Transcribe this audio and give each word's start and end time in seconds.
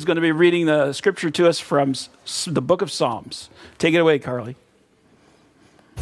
is 0.00 0.06
going 0.06 0.16
to 0.16 0.22
be 0.22 0.32
reading 0.32 0.64
the 0.64 0.94
scripture 0.94 1.30
to 1.30 1.46
us 1.46 1.58
from 1.58 1.92
the 2.46 2.62
book 2.62 2.80
of 2.80 2.90
Psalms. 2.90 3.50
Take 3.76 3.92
it 3.92 3.98
away, 3.98 4.18
Carly. 4.18 4.56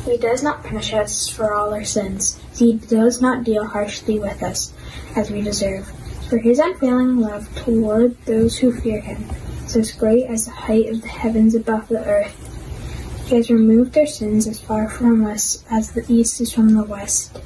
He 0.05 0.17
does 0.17 0.41
not 0.41 0.63
punish 0.63 0.93
us 0.93 1.29
for 1.29 1.53
all 1.53 1.75
our 1.75 1.85
sins. 1.85 2.41
He 2.57 2.75
does 2.75 3.21
not 3.21 3.43
deal 3.43 3.67
harshly 3.67 4.21
with 4.21 4.41
us 4.41 4.73
as 5.17 5.33
we 5.33 5.43
deserve. 5.43 5.89
For 6.29 6.39
his 6.39 6.61
unfailing 6.61 7.19
love 7.19 7.53
toward 7.57 8.17
those 8.25 8.57
who 8.57 8.73
fear 8.73 9.01
him 9.01 9.29
is 9.67 9.75
as 9.75 9.91
great 9.91 10.27
as 10.27 10.45
the 10.45 10.53
height 10.53 10.89
of 10.91 11.03
the 11.03 11.09
heavens 11.09 11.57
above 11.57 11.89
the 11.89 12.05
earth. 12.05 13.27
He 13.27 13.35
has 13.35 13.51
removed 13.51 13.99
our 13.99 14.07
sins 14.07 14.47
as 14.47 14.61
far 14.61 14.89
from 14.89 15.27
us 15.27 15.65
as 15.69 15.91
the 15.91 16.05
east 16.09 16.41
is 16.41 16.53
from 16.53 16.75
the 16.75 16.85
west. 16.85 17.37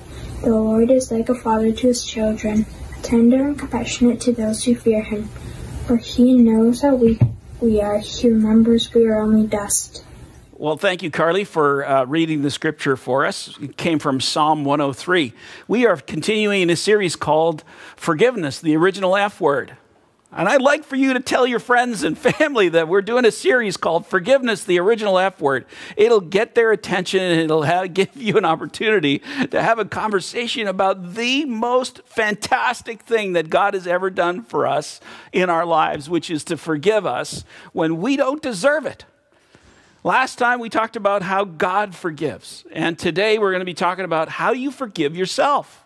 The 0.43 0.51
Lord 0.51 0.91
is 0.91 1.11
like 1.11 1.31
a 1.31 1.35
father 1.35 1.73
to 1.73 1.87
his 1.87 2.05
children, 2.05 2.67
tender 3.03 3.43
and 3.47 3.59
compassionate 3.59 4.21
to 4.23 4.33
those 4.33 4.65
who 4.65 4.75
fear 4.75 5.03
him. 5.03 5.31
For 5.87 5.97
he 5.97 6.35
knows 6.37 6.81
how 6.81 6.95
weak 6.95 7.21
we 7.61 7.81
are. 7.81 7.99
He 7.99 8.29
remembers 8.29 8.93
we 8.95 9.07
are 9.07 9.21
only 9.21 9.47
dust. 9.47 10.05
Well, 10.53 10.77
thank 10.77 11.03
you, 11.03 11.11
Carly, 11.11 11.43
for 11.43 11.85
uh, 11.85 12.05
reading 12.05 12.43
the 12.43 12.51
scripture 12.51 12.97
for 12.97 13.27
us. 13.27 13.59
It 13.61 13.77
came 13.77 13.99
from 13.99 14.21
Psalm 14.21 14.65
103. 14.65 15.33
We 15.67 15.87
are 15.87 15.97
continuing 15.97 16.63
in 16.63 16.71
a 16.71 16.77
series 16.77 17.17
called 17.17 17.65
Forgiveness, 17.97 18.61
the 18.61 18.77
original 18.77 19.17
F 19.17 19.41
word. 19.41 19.77
And 20.35 20.49
I'd 20.49 20.63
like 20.63 20.85
for 20.85 20.97
you 20.97 21.13
to 21.13 21.21
tell 21.21 21.47
your 21.47 21.59
friends 21.59 22.03
and 22.03 22.17
family 22.17 22.71
that 22.71 22.89
we're 22.89 23.03
doing 23.03 23.27
a 23.27 23.31
series 23.31 23.77
called 23.77 24.07
Forgiveness, 24.07 24.65
the 24.65 24.79
original 24.81 25.19
F 25.19 25.41
word. 25.43 25.67
It'll 25.95 26.23
get 26.23 26.55
their 26.55 26.73
attention 26.73 27.21
and 27.21 27.39
it'll 27.39 27.65
have, 27.65 27.93
give 27.95 28.17
you 28.17 28.39
an 28.39 28.47
opportunity 28.47 29.21
to 29.51 29.63
have 29.63 29.79
a 29.79 29.85
conversation 29.85 30.67
about 30.67 31.15
the 31.15 31.45
most 31.45 32.01
fantastic 32.07 33.03
thing 33.03 33.35
that 33.35 33.51
God 33.51 33.75
has 33.75 33.87
ever 33.87 34.09
done 34.09 34.43
for 34.43 34.67
us 34.67 35.01
in 35.33 35.51
our 35.51 35.67
lives, 35.67 36.09
which 36.09 36.31
is 36.31 36.45
to 36.45 36.57
forgive 36.57 37.05
us 37.05 37.45
when 37.75 38.01
we 38.01 38.17
don't 38.17 38.41
deserve 38.41 38.87
it. 38.87 39.05
Last 40.03 40.37
time 40.37 40.61
we 40.61 40.71
talked 40.71 40.97
about 40.97 41.23
how 41.23 41.45
God 41.45 41.95
forgives. 41.95 42.65
And 42.73 42.99
today 42.99 43.39
we're 43.39 43.53
going 43.53 43.61
to 43.61 43.67
be 43.67 43.75
talking 43.75 44.07
about 44.07 44.31
how 44.31 44.53
you 44.53 44.71
forgive 44.71 45.15
yourself 45.15 45.82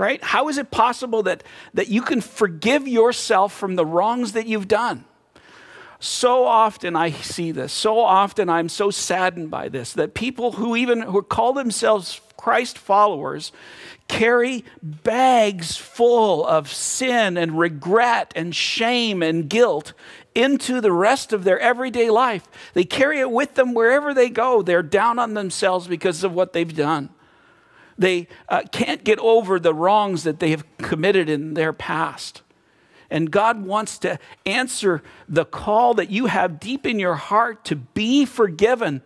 right? 0.00 0.24
How 0.24 0.48
is 0.48 0.56
it 0.56 0.70
possible 0.70 1.22
that, 1.24 1.44
that 1.74 1.88
you 1.88 2.00
can 2.00 2.22
forgive 2.22 2.88
yourself 2.88 3.52
from 3.52 3.76
the 3.76 3.84
wrongs 3.84 4.32
that 4.32 4.46
you've 4.46 4.66
done? 4.66 5.04
So 5.98 6.46
often 6.46 6.96
I 6.96 7.10
see 7.10 7.52
this. 7.52 7.70
So 7.70 7.98
often 7.98 8.48
I'm 8.48 8.70
so 8.70 8.90
saddened 8.90 9.50
by 9.50 9.68
this 9.68 9.92
that 9.92 10.14
people 10.14 10.52
who 10.52 10.74
even 10.74 11.02
who 11.02 11.20
call 11.20 11.52
themselves 11.52 12.22
Christ 12.38 12.78
followers 12.78 13.52
carry 14.08 14.64
bags 14.82 15.76
full 15.76 16.46
of 16.46 16.72
sin 16.72 17.36
and 17.36 17.58
regret 17.58 18.32
and 18.34 18.56
shame 18.56 19.22
and 19.22 19.50
guilt 19.50 19.92
into 20.34 20.80
the 20.80 20.92
rest 20.92 21.34
of 21.34 21.44
their 21.44 21.58
everyday 21.58 22.08
life. 22.08 22.48
They 22.72 22.84
carry 22.84 23.20
it 23.20 23.30
with 23.30 23.54
them 23.54 23.74
wherever 23.74 24.14
they 24.14 24.30
go. 24.30 24.62
They're 24.62 24.82
down 24.82 25.18
on 25.18 25.34
themselves 25.34 25.86
because 25.86 26.24
of 26.24 26.32
what 26.32 26.54
they've 26.54 26.74
done. 26.74 27.10
They 28.00 28.28
uh, 28.48 28.62
can't 28.72 29.04
get 29.04 29.18
over 29.18 29.60
the 29.60 29.74
wrongs 29.74 30.22
that 30.22 30.40
they 30.40 30.50
have 30.50 30.64
committed 30.78 31.28
in 31.28 31.52
their 31.52 31.74
past. 31.74 32.40
And 33.10 33.30
God 33.30 33.62
wants 33.62 33.98
to 33.98 34.18
answer 34.46 35.02
the 35.28 35.44
call 35.44 35.92
that 35.94 36.08
you 36.08 36.24
have 36.24 36.58
deep 36.58 36.86
in 36.86 36.98
your 36.98 37.16
heart 37.16 37.62
to 37.66 37.76
be 37.76 38.24
forgiven. 38.24 39.02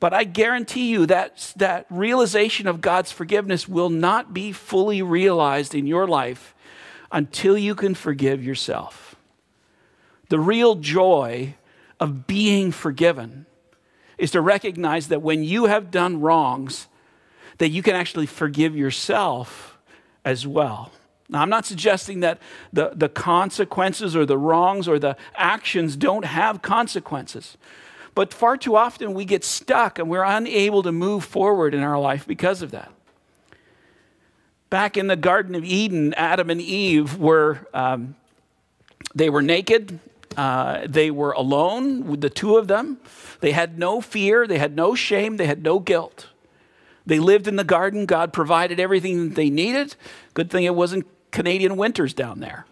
But 0.00 0.14
I 0.14 0.24
guarantee 0.24 0.88
you 0.88 1.04
that 1.06 1.52
that 1.56 1.84
realization 1.90 2.66
of 2.66 2.80
God's 2.80 3.12
forgiveness 3.12 3.68
will 3.68 3.90
not 3.90 4.32
be 4.32 4.50
fully 4.50 5.02
realized 5.02 5.74
in 5.74 5.86
your 5.86 6.08
life 6.08 6.54
until 7.12 7.58
you 7.58 7.74
can 7.74 7.94
forgive 7.94 8.42
yourself. 8.42 9.14
The 10.30 10.40
real 10.40 10.76
joy 10.76 11.54
of 12.00 12.26
being 12.26 12.72
forgiven 12.72 13.44
is 14.16 14.30
to 14.30 14.40
recognize 14.40 15.08
that 15.08 15.20
when 15.20 15.44
you 15.44 15.66
have 15.66 15.90
done 15.90 16.22
wrongs, 16.22 16.86
that 17.58 17.70
you 17.70 17.82
can 17.82 17.94
actually 17.94 18.26
forgive 18.26 18.76
yourself 18.76 19.78
as 20.24 20.46
well. 20.46 20.92
Now, 21.28 21.42
I'm 21.42 21.50
not 21.50 21.66
suggesting 21.66 22.20
that 22.20 22.38
the, 22.72 22.92
the 22.94 23.08
consequences 23.08 24.14
or 24.14 24.24
the 24.24 24.38
wrongs 24.38 24.86
or 24.86 24.98
the 24.98 25.16
actions 25.34 25.96
don't 25.96 26.24
have 26.24 26.62
consequences. 26.62 27.56
But 28.14 28.32
far 28.32 28.56
too 28.56 28.76
often 28.76 29.12
we 29.12 29.24
get 29.24 29.44
stuck 29.44 29.98
and 29.98 30.08
we're 30.08 30.24
unable 30.24 30.82
to 30.82 30.92
move 30.92 31.24
forward 31.24 31.74
in 31.74 31.82
our 31.82 31.98
life 31.98 32.26
because 32.26 32.62
of 32.62 32.70
that. 32.70 32.92
Back 34.70 34.96
in 34.96 35.06
the 35.06 35.16
Garden 35.16 35.54
of 35.54 35.64
Eden, 35.64 36.14
Adam 36.14 36.50
and 36.50 36.60
Eve 36.60 37.18
were, 37.18 37.66
um, 37.74 38.16
they 39.14 39.30
were 39.30 39.42
naked. 39.42 39.98
Uh, 40.36 40.86
they 40.86 41.10
were 41.10 41.32
alone 41.32 42.06
with 42.06 42.20
the 42.20 42.30
two 42.30 42.56
of 42.56 42.68
them. 42.68 42.98
They 43.40 43.52
had 43.52 43.78
no 43.78 44.00
fear. 44.00 44.46
They 44.46 44.58
had 44.58 44.76
no 44.76 44.94
shame. 44.94 45.36
They 45.36 45.46
had 45.46 45.62
no 45.62 45.78
guilt. 45.78 46.26
They 47.06 47.20
lived 47.20 47.46
in 47.46 47.56
the 47.56 47.64
garden. 47.64 48.04
God 48.04 48.32
provided 48.32 48.80
everything 48.80 49.28
that 49.28 49.34
they 49.36 49.48
needed. 49.48 49.94
Good 50.34 50.50
thing 50.50 50.64
it 50.64 50.74
wasn't 50.74 51.06
Canadian 51.30 51.76
winters 51.76 52.12
down 52.12 52.40
there. 52.40 52.66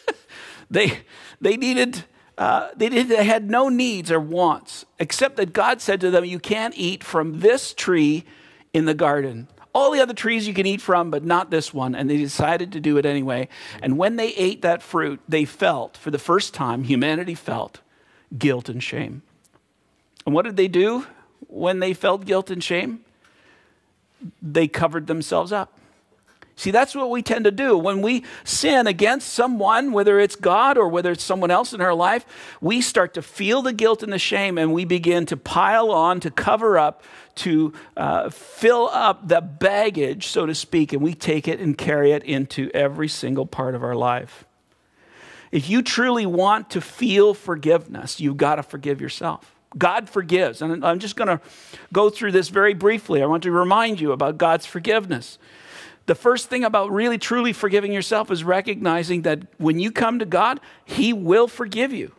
they, 0.70 1.00
they 1.40 1.56
needed, 1.56 2.04
uh, 2.38 2.70
they, 2.74 2.88
did, 2.88 3.08
they 3.08 3.24
had 3.24 3.50
no 3.50 3.68
needs 3.68 4.10
or 4.10 4.18
wants, 4.18 4.86
except 4.98 5.36
that 5.36 5.52
God 5.52 5.80
said 5.80 6.00
to 6.00 6.10
them, 6.10 6.24
You 6.24 6.38
can't 6.38 6.74
eat 6.76 7.04
from 7.04 7.40
this 7.40 7.74
tree 7.74 8.24
in 8.72 8.86
the 8.86 8.94
garden. 8.94 9.48
All 9.74 9.90
the 9.90 10.00
other 10.00 10.14
trees 10.14 10.48
you 10.48 10.54
can 10.54 10.64
eat 10.64 10.80
from, 10.80 11.10
but 11.10 11.22
not 11.22 11.50
this 11.50 11.74
one. 11.74 11.94
And 11.94 12.08
they 12.08 12.16
decided 12.16 12.72
to 12.72 12.80
do 12.80 12.96
it 12.96 13.04
anyway. 13.04 13.48
And 13.82 13.98
when 13.98 14.16
they 14.16 14.28
ate 14.28 14.62
that 14.62 14.82
fruit, 14.82 15.20
they 15.28 15.44
felt, 15.44 15.98
for 15.98 16.10
the 16.10 16.18
first 16.18 16.54
time, 16.54 16.84
humanity 16.84 17.34
felt 17.34 17.80
guilt 18.36 18.70
and 18.70 18.82
shame. 18.82 19.22
And 20.24 20.34
what 20.34 20.46
did 20.46 20.56
they 20.56 20.68
do 20.68 21.06
when 21.46 21.80
they 21.80 21.92
felt 21.92 22.24
guilt 22.24 22.50
and 22.50 22.64
shame? 22.64 23.04
They 24.42 24.68
covered 24.68 25.06
themselves 25.06 25.52
up. 25.52 25.72
See, 26.58 26.70
that's 26.70 26.94
what 26.94 27.10
we 27.10 27.20
tend 27.20 27.44
to 27.44 27.50
do. 27.50 27.76
When 27.76 28.00
we 28.00 28.24
sin 28.42 28.86
against 28.86 29.28
someone, 29.28 29.92
whether 29.92 30.18
it's 30.18 30.36
God 30.36 30.78
or 30.78 30.88
whether 30.88 31.12
it's 31.12 31.22
someone 31.22 31.50
else 31.50 31.74
in 31.74 31.82
our 31.82 31.92
life, 31.92 32.24
we 32.62 32.80
start 32.80 33.12
to 33.14 33.22
feel 33.22 33.60
the 33.60 33.74
guilt 33.74 34.02
and 34.02 34.10
the 34.10 34.18
shame 34.18 34.56
and 34.56 34.72
we 34.72 34.86
begin 34.86 35.26
to 35.26 35.36
pile 35.36 35.90
on, 35.90 36.18
to 36.20 36.30
cover 36.30 36.78
up, 36.78 37.02
to 37.36 37.74
uh, 37.94 38.30
fill 38.30 38.88
up 38.90 39.28
the 39.28 39.42
baggage, 39.42 40.28
so 40.28 40.46
to 40.46 40.54
speak, 40.54 40.94
and 40.94 41.02
we 41.02 41.12
take 41.12 41.46
it 41.46 41.60
and 41.60 41.76
carry 41.76 42.12
it 42.12 42.24
into 42.24 42.70
every 42.72 43.08
single 43.08 43.44
part 43.44 43.74
of 43.74 43.84
our 43.84 43.94
life. 43.94 44.46
If 45.52 45.68
you 45.68 45.82
truly 45.82 46.24
want 46.24 46.70
to 46.70 46.80
feel 46.80 47.34
forgiveness, 47.34 48.18
you've 48.18 48.38
got 48.38 48.56
to 48.56 48.62
forgive 48.62 49.02
yourself. 49.02 49.55
God 49.78 50.08
forgives. 50.08 50.62
And 50.62 50.84
I'm 50.84 50.98
just 50.98 51.16
going 51.16 51.28
to 51.28 51.40
go 51.92 52.10
through 52.10 52.32
this 52.32 52.48
very 52.48 52.74
briefly. 52.74 53.22
I 53.22 53.26
want 53.26 53.42
to 53.44 53.50
remind 53.50 54.00
you 54.00 54.12
about 54.12 54.38
God's 54.38 54.66
forgiveness. 54.66 55.38
The 56.06 56.14
first 56.14 56.48
thing 56.48 56.64
about 56.64 56.92
really 56.92 57.18
truly 57.18 57.52
forgiving 57.52 57.92
yourself 57.92 58.30
is 58.30 58.44
recognizing 58.44 59.22
that 59.22 59.40
when 59.58 59.78
you 59.78 59.90
come 59.90 60.20
to 60.20 60.24
God, 60.24 60.60
He 60.84 61.12
will 61.12 61.48
forgive 61.48 61.92
you. 61.92 62.12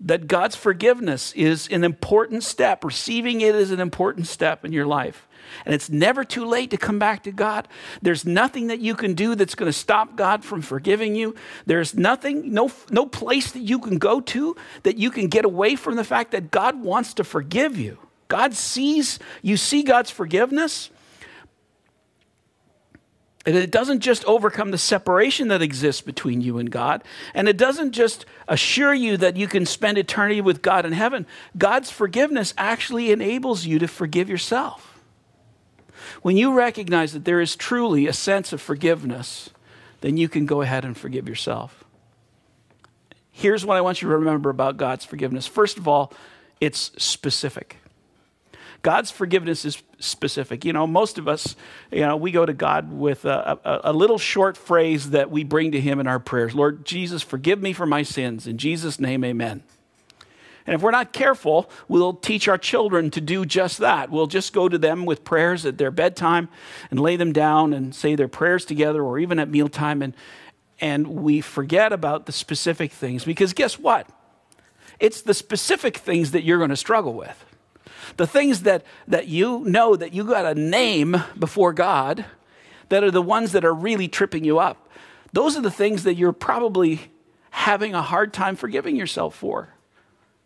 That 0.00 0.26
God's 0.26 0.56
forgiveness 0.56 1.32
is 1.32 1.68
an 1.68 1.84
important 1.84 2.42
step. 2.42 2.84
Receiving 2.84 3.40
it 3.40 3.54
is 3.54 3.70
an 3.70 3.80
important 3.80 4.26
step 4.26 4.64
in 4.64 4.72
your 4.72 4.86
life. 4.86 5.26
And 5.64 5.74
it's 5.74 5.90
never 5.90 6.24
too 6.24 6.44
late 6.44 6.70
to 6.70 6.76
come 6.76 6.98
back 6.98 7.22
to 7.24 7.32
God. 7.32 7.68
There's 8.02 8.24
nothing 8.24 8.68
that 8.68 8.80
you 8.80 8.94
can 8.94 9.14
do 9.14 9.34
that's 9.34 9.54
going 9.54 9.70
to 9.70 9.76
stop 9.76 10.16
God 10.16 10.44
from 10.44 10.62
forgiving 10.62 11.14
you. 11.14 11.34
There's 11.66 11.94
nothing, 11.94 12.52
no, 12.52 12.70
no 12.90 13.06
place 13.06 13.52
that 13.52 13.62
you 13.62 13.78
can 13.78 13.98
go 13.98 14.20
to 14.20 14.56
that 14.82 14.96
you 14.96 15.10
can 15.10 15.28
get 15.28 15.44
away 15.44 15.76
from 15.76 15.96
the 15.96 16.04
fact 16.04 16.32
that 16.32 16.50
God 16.50 16.82
wants 16.82 17.14
to 17.14 17.24
forgive 17.24 17.78
you. 17.78 17.98
God 18.28 18.54
sees, 18.54 19.18
you 19.42 19.56
see 19.56 19.82
God's 19.82 20.10
forgiveness. 20.10 20.90
And 23.46 23.56
it 23.56 23.70
doesn't 23.70 24.00
just 24.00 24.24
overcome 24.26 24.70
the 24.70 24.78
separation 24.78 25.48
that 25.48 25.62
exists 25.62 26.02
between 26.02 26.42
you 26.42 26.58
and 26.58 26.70
God. 26.70 27.02
And 27.34 27.48
it 27.48 27.56
doesn't 27.56 27.92
just 27.92 28.26
assure 28.46 28.92
you 28.92 29.16
that 29.16 29.36
you 29.36 29.48
can 29.48 29.64
spend 29.64 29.96
eternity 29.96 30.42
with 30.42 30.60
God 30.60 30.84
in 30.84 30.92
heaven. 30.92 31.26
God's 31.56 31.90
forgiveness 31.90 32.52
actually 32.58 33.10
enables 33.10 33.64
you 33.64 33.78
to 33.78 33.88
forgive 33.88 34.28
yourself. 34.28 34.89
When 36.22 36.36
you 36.36 36.52
recognize 36.52 37.12
that 37.12 37.24
there 37.24 37.40
is 37.40 37.56
truly 37.56 38.06
a 38.06 38.12
sense 38.12 38.52
of 38.52 38.60
forgiveness, 38.60 39.50
then 40.00 40.16
you 40.16 40.28
can 40.28 40.46
go 40.46 40.62
ahead 40.62 40.84
and 40.84 40.96
forgive 40.96 41.28
yourself. 41.28 41.84
Here's 43.30 43.64
what 43.64 43.76
I 43.76 43.80
want 43.80 44.02
you 44.02 44.08
to 44.08 44.16
remember 44.16 44.50
about 44.50 44.76
God's 44.76 45.04
forgiveness. 45.04 45.46
First 45.46 45.78
of 45.78 45.88
all, 45.88 46.12
it's 46.60 46.92
specific. 47.02 47.76
God's 48.82 49.10
forgiveness 49.10 49.64
is 49.64 49.82
specific. 49.98 50.64
You 50.64 50.72
know, 50.72 50.86
most 50.86 51.18
of 51.18 51.28
us, 51.28 51.54
you 51.90 52.00
know, 52.00 52.16
we 52.16 52.30
go 52.30 52.46
to 52.46 52.54
God 52.54 52.92
with 52.92 53.24
a, 53.24 53.58
a, 53.64 53.80
a, 53.84 53.92
little 53.92 54.16
short 54.18 54.56
phrase 54.56 55.10
that 55.10 55.30
we 55.30 55.44
bring 55.44 55.72
to 55.72 55.80
Him 55.80 56.00
in 56.00 56.06
our 56.06 56.18
prayers 56.18 56.54
Lord 56.54 56.84
Jesus, 56.84 57.22
forgive 57.22 57.60
me 57.60 57.72
for 57.72 57.86
my 57.86 58.02
sins. 58.02 58.46
In 58.46 58.56
Jesus' 58.56 58.98
name, 58.98 59.22
amen. 59.24 59.62
And 60.66 60.74
if 60.74 60.82
we're 60.82 60.90
not 60.90 61.12
careful, 61.12 61.70
we'll 61.88 62.14
teach 62.14 62.48
our 62.48 62.58
children 62.58 63.10
to 63.12 63.20
do 63.20 63.44
just 63.44 63.78
that. 63.78 64.10
We'll 64.10 64.26
just 64.26 64.52
go 64.52 64.68
to 64.68 64.78
them 64.78 65.06
with 65.06 65.24
prayers 65.24 65.64
at 65.64 65.78
their 65.78 65.90
bedtime 65.90 66.48
and 66.90 67.00
lay 67.00 67.16
them 67.16 67.32
down 67.32 67.72
and 67.72 67.94
say 67.94 68.14
their 68.14 68.28
prayers 68.28 68.64
together 68.64 69.02
or 69.02 69.18
even 69.18 69.38
at 69.38 69.48
mealtime. 69.48 70.02
And, 70.02 70.14
and 70.80 71.06
we 71.08 71.40
forget 71.40 71.92
about 71.92 72.26
the 72.26 72.32
specific 72.32 72.92
things 72.92 73.24
because 73.24 73.52
guess 73.52 73.78
what? 73.78 74.08
It's 74.98 75.22
the 75.22 75.34
specific 75.34 75.96
things 75.96 76.32
that 76.32 76.44
you're 76.44 76.58
going 76.58 76.70
to 76.70 76.76
struggle 76.76 77.14
with. 77.14 77.44
The 78.16 78.26
things 78.26 78.62
that, 78.62 78.84
that 79.08 79.28
you 79.28 79.60
know 79.60 79.96
that 79.96 80.12
you 80.12 80.24
got 80.24 80.44
a 80.44 80.54
name 80.54 81.22
before 81.38 81.72
God 81.72 82.24
that 82.90 83.02
are 83.02 83.10
the 83.10 83.22
ones 83.22 83.52
that 83.52 83.64
are 83.64 83.72
really 83.72 84.08
tripping 84.08 84.44
you 84.44 84.58
up. 84.58 84.90
Those 85.32 85.56
are 85.56 85.62
the 85.62 85.70
things 85.70 86.04
that 86.04 86.14
you're 86.14 86.32
probably 86.32 87.10
having 87.50 87.94
a 87.94 88.02
hard 88.02 88.32
time 88.32 88.56
forgiving 88.56 88.96
yourself 88.96 89.34
for. 89.34 89.68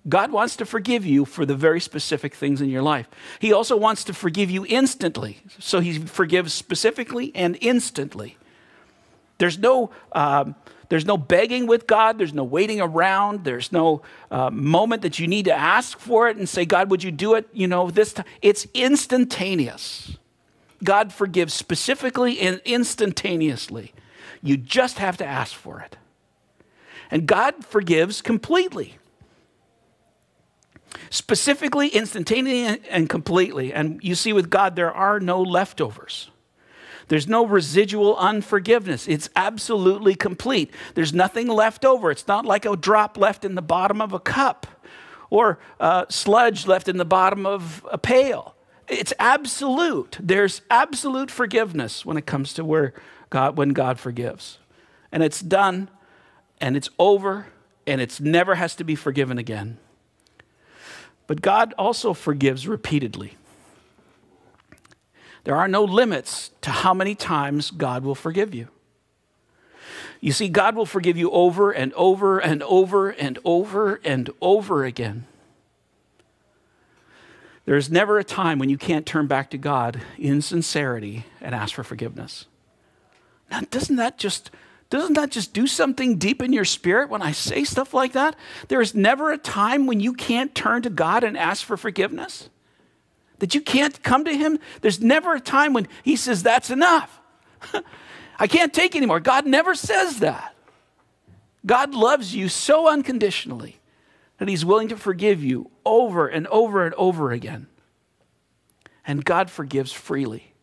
God 0.06 0.32
wants 0.32 0.56
to 0.56 0.66
forgive 0.66 1.06
you 1.06 1.24
for 1.24 1.46
the 1.46 1.54
very 1.54 1.80
specific 1.80 2.34
things 2.34 2.60
in 2.60 2.68
your 2.68 2.82
life. 2.82 3.08
He 3.38 3.52
also 3.52 3.76
wants 3.76 4.04
to 4.04 4.14
forgive 4.14 4.50
you 4.50 4.66
instantly. 4.68 5.38
So 5.58 5.80
he 5.80 5.98
forgives 5.98 6.52
specifically 6.52 7.32
and 7.34 7.56
instantly. 7.60 8.36
There's 9.38 9.58
no, 9.58 9.90
um, 10.12 10.54
there's 10.90 11.06
no 11.06 11.16
begging 11.16 11.66
with 11.66 11.86
God. 11.86 12.18
There's 12.18 12.34
no 12.34 12.44
waiting 12.44 12.80
around. 12.80 13.44
There's 13.44 13.72
no 13.72 14.02
uh, 14.30 14.50
moment 14.50 15.02
that 15.02 15.18
you 15.18 15.26
need 15.26 15.46
to 15.46 15.54
ask 15.54 15.98
for 15.98 16.28
it 16.28 16.36
and 16.36 16.48
say, 16.48 16.66
God, 16.66 16.90
would 16.90 17.02
you 17.02 17.10
do 17.10 17.34
it? 17.34 17.48
You 17.52 17.66
know, 17.66 17.90
this 17.90 18.12
time. 18.12 18.26
It's 18.42 18.66
instantaneous. 18.74 20.18
God 20.82 21.12
forgives 21.14 21.54
specifically 21.54 22.40
and 22.40 22.60
instantaneously. 22.66 23.94
You 24.42 24.58
just 24.58 24.98
have 24.98 25.16
to 25.16 25.24
ask 25.24 25.54
for 25.54 25.80
it. 25.80 25.96
And 27.10 27.26
God 27.26 27.64
forgives 27.64 28.20
completely. 28.20 28.98
Specifically, 31.14 31.86
instantaneously, 31.90 32.82
and 32.90 33.08
completely. 33.08 33.72
And 33.72 34.00
you 34.02 34.16
see, 34.16 34.32
with 34.32 34.50
God, 34.50 34.74
there 34.74 34.92
are 34.92 35.20
no 35.20 35.40
leftovers. 35.40 36.28
There's 37.06 37.28
no 37.28 37.46
residual 37.46 38.16
unforgiveness. 38.16 39.06
It's 39.06 39.30
absolutely 39.36 40.16
complete. 40.16 40.72
There's 40.96 41.14
nothing 41.14 41.46
left 41.46 41.84
over. 41.84 42.10
It's 42.10 42.26
not 42.26 42.44
like 42.44 42.64
a 42.64 42.76
drop 42.76 43.16
left 43.16 43.44
in 43.44 43.54
the 43.54 43.62
bottom 43.62 44.00
of 44.00 44.12
a 44.12 44.18
cup 44.18 44.66
or 45.30 45.60
uh, 45.78 46.06
sludge 46.08 46.66
left 46.66 46.88
in 46.88 46.96
the 46.96 47.04
bottom 47.04 47.46
of 47.46 47.86
a 47.92 47.96
pail. 47.96 48.56
It's 48.88 49.12
absolute. 49.20 50.18
There's 50.20 50.62
absolute 50.68 51.30
forgiveness 51.30 52.04
when 52.04 52.16
it 52.16 52.26
comes 52.26 52.52
to 52.54 52.64
where 52.64 52.92
God, 53.30 53.56
when 53.56 53.68
God 53.68 54.00
forgives. 54.00 54.58
And 55.12 55.22
it's 55.22 55.40
done 55.40 55.90
and 56.60 56.76
it's 56.76 56.90
over 56.98 57.46
and 57.86 58.00
it 58.00 58.20
never 58.20 58.56
has 58.56 58.74
to 58.74 58.82
be 58.82 58.96
forgiven 58.96 59.38
again. 59.38 59.78
But 61.26 61.42
God 61.42 61.74
also 61.78 62.12
forgives 62.12 62.68
repeatedly. 62.68 63.34
There 65.44 65.56
are 65.56 65.68
no 65.68 65.84
limits 65.84 66.50
to 66.62 66.70
how 66.70 66.94
many 66.94 67.14
times 67.14 67.70
God 67.70 68.02
will 68.02 68.14
forgive 68.14 68.54
you. 68.54 68.68
You 70.20 70.32
see, 70.32 70.48
God 70.48 70.74
will 70.74 70.86
forgive 70.86 71.18
you 71.18 71.30
over 71.30 71.70
and 71.70 71.92
over 71.92 72.38
and 72.38 72.62
over 72.62 73.10
and 73.10 73.38
over 73.44 74.00
and 74.04 74.30
over 74.40 74.84
again. 74.84 75.26
There's 77.66 77.90
never 77.90 78.18
a 78.18 78.24
time 78.24 78.58
when 78.58 78.70
you 78.70 78.78
can't 78.78 79.06
turn 79.06 79.26
back 79.26 79.50
to 79.50 79.58
God 79.58 80.00
in 80.18 80.42
sincerity 80.42 81.26
and 81.40 81.54
ask 81.54 81.74
for 81.74 81.84
forgiveness. 81.84 82.46
Now, 83.50 83.60
doesn't 83.70 83.96
that 83.96 84.18
just 84.18 84.50
doesn't 84.98 85.14
that 85.14 85.30
just 85.30 85.52
do 85.52 85.66
something 85.66 86.18
deep 86.18 86.40
in 86.40 86.52
your 86.52 86.64
spirit 86.64 87.10
when 87.10 87.20
I 87.20 87.32
say 87.32 87.64
stuff 87.64 87.94
like 87.94 88.12
that? 88.12 88.36
There 88.68 88.80
is 88.80 88.94
never 88.94 89.32
a 89.32 89.38
time 89.38 89.86
when 89.86 89.98
you 89.98 90.12
can't 90.12 90.54
turn 90.54 90.82
to 90.82 90.90
God 90.90 91.24
and 91.24 91.36
ask 91.36 91.64
for 91.66 91.76
forgiveness 91.76 92.48
that 93.40 93.54
you 93.54 93.60
can't 93.60 94.02
come 94.02 94.24
to 94.24 94.32
Him? 94.32 94.58
There's 94.80 95.00
never 95.00 95.34
a 95.34 95.40
time 95.40 95.72
when 95.72 95.88
He 96.04 96.16
says, 96.16 96.42
That's 96.44 96.70
enough. 96.70 97.20
I 98.38 98.46
can't 98.46 98.72
take 98.72 98.94
anymore. 98.94 99.20
God 99.20 99.46
never 99.46 99.74
says 99.74 100.20
that. 100.20 100.54
God 101.66 101.94
loves 101.94 102.34
you 102.34 102.48
so 102.48 102.88
unconditionally 102.88 103.80
that 104.38 104.48
He's 104.48 104.64
willing 104.64 104.88
to 104.88 104.96
forgive 104.96 105.42
you 105.42 105.70
over 105.84 106.28
and 106.28 106.46
over 106.46 106.84
and 106.84 106.94
over 106.94 107.32
again. 107.32 107.66
And 109.04 109.24
God 109.24 109.50
forgives 109.50 109.92
freely. 109.92 110.53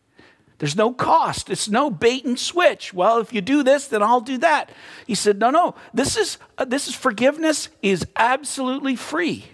There's 0.62 0.76
no 0.76 0.92
cost. 0.92 1.50
It's 1.50 1.68
no 1.68 1.90
bait 1.90 2.24
and 2.24 2.38
switch. 2.38 2.94
Well, 2.94 3.18
if 3.18 3.32
you 3.32 3.40
do 3.40 3.64
this, 3.64 3.88
then 3.88 4.00
I'll 4.00 4.20
do 4.20 4.38
that. 4.38 4.70
He 5.08 5.16
said, 5.16 5.40
"No, 5.40 5.50
no. 5.50 5.74
This 5.92 6.16
is 6.16 6.38
uh, 6.56 6.64
this 6.64 6.86
is 6.86 6.94
forgiveness 6.94 7.68
is 7.82 8.06
absolutely 8.14 8.94
free. 8.94 9.46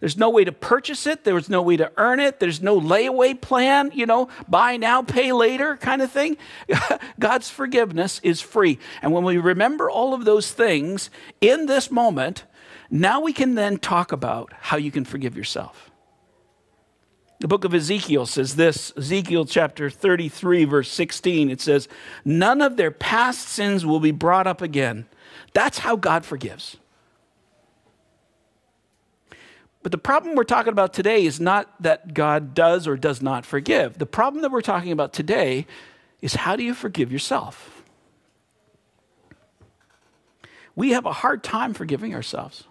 There's 0.00 0.16
no 0.16 0.30
way 0.30 0.44
to 0.44 0.50
purchase 0.50 1.06
it. 1.06 1.24
There 1.24 1.34
was 1.34 1.50
no 1.50 1.60
way 1.60 1.76
to 1.76 1.92
earn 1.98 2.20
it. 2.20 2.40
There's 2.40 2.62
no 2.62 2.80
layaway 2.80 3.38
plan, 3.38 3.90
you 3.92 4.06
know, 4.06 4.30
buy 4.48 4.78
now, 4.78 5.02
pay 5.02 5.30
later 5.32 5.76
kind 5.76 6.00
of 6.00 6.10
thing. 6.10 6.38
God's 7.20 7.50
forgiveness 7.50 8.18
is 8.22 8.40
free. 8.40 8.78
And 9.02 9.12
when 9.12 9.24
we 9.24 9.36
remember 9.36 9.90
all 9.90 10.14
of 10.14 10.24
those 10.24 10.50
things 10.50 11.10
in 11.42 11.66
this 11.66 11.90
moment, 11.90 12.44
now 12.90 13.20
we 13.20 13.34
can 13.34 13.56
then 13.56 13.76
talk 13.76 14.10
about 14.10 14.54
how 14.58 14.78
you 14.78 14.90
can 14.90 15.04
forgive 15.04 15.36
yourself. 15.36 15.91
The 17.42 17.48
book 17.48 17.64
of 17.64 17.74
Ezekiel 17.74 18.24
says 18.24 18.54
this 18.54 18.92
Ezekiel 18.96 19.44
chapter 19.46 19.90
33, 19.90 20.64
verse 20.64 20.88
16. 20.88 21.50
It 21.50 21.60
says, 21.60 21.88
None 22.24 22.60
of 22.60 22.76
their 22.76 22.92
past 22.92 23.48
sins 23.48 23.84
will 23.84 23.98
be 23.98 24.12
brought 24.12 24.46
up 24.46 24.62
again. 24.62 25.06
That's 25.52 25.80
how 25.80 25.96
God 25.96 26.24
forgives. 26.24 26.76
But 29.82 29.90
the 29.90 29.98
problem 29.98 30.36
we're 30.36 30.44
talking 30.44 30.72
about 30.72 30.92
today 30.92 31.24
is 31.24 31.40
not 31.40 31.68
that 31.82 32.14
God 32.14 32.54
does 32.54 32.86
or 32.86 32.96
does 32.96 33.20
not 33.20 33.44
forgive. 33.44 33.98
The 33.98 34.06
problem 34.06 34.42
that 34.42 34.52
we're 34.52 34.60
talking 34.60 34.92
about 34.92 35.12
today 35.12 35.66
is 36.20 36.34
how 36.34 36.54
do 36.54 36.62
you 36.62 36.74
forgive 36.74 37.10
yourself? 37.10 37.82
We 40.76 40.92
have 40.92 41.06
a 41.06 41.12
hard 41.12 41.42
time 41.42 41.74
forgiving 41.74 42.14
ourselves. 42.14 42.68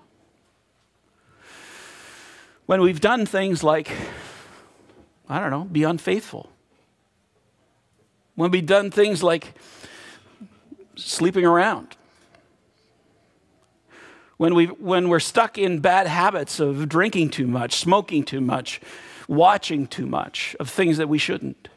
When 2.68 2.80
we've 2.80 3.02
done 3.02 3.26
things 3.26 3.66
like, 3.66 3.92
I 5.32 5.40
don't 5.40 5.50
know, 5.50 5.64
be 5.64 5.84
unfaithful. 5.84 6.50
When 8.36 8.52
we've 8.52 8.66
done 8.66 8.92
things 8.92 9.24
like 9.24 9.54
sleeping 10.96 11.46
around 11.46 11.96
when, 14.42 14.56
we, 14.56 14.66
when 14.66 15.08
we're 15.08 15.20
stuck 15.20 15.60
in 15.60 15.82
bad 15.82 16.08
habits 16.08 16.60
of 16.60 16.90
drinking 16.90 17.30
too 17.30 17.46
much, 17.46 17.76
smoking 17.76 18.24
too 18.24 18.42
much, 18.42 18.82
watching 19.28 19.86
too 19.86 20.08
much 20.08 20.56
of 20.60 20.68
things 20.68 20.98
that 20.98 21.08
we 21.08 21.20
shouldn't. 21.20 21.70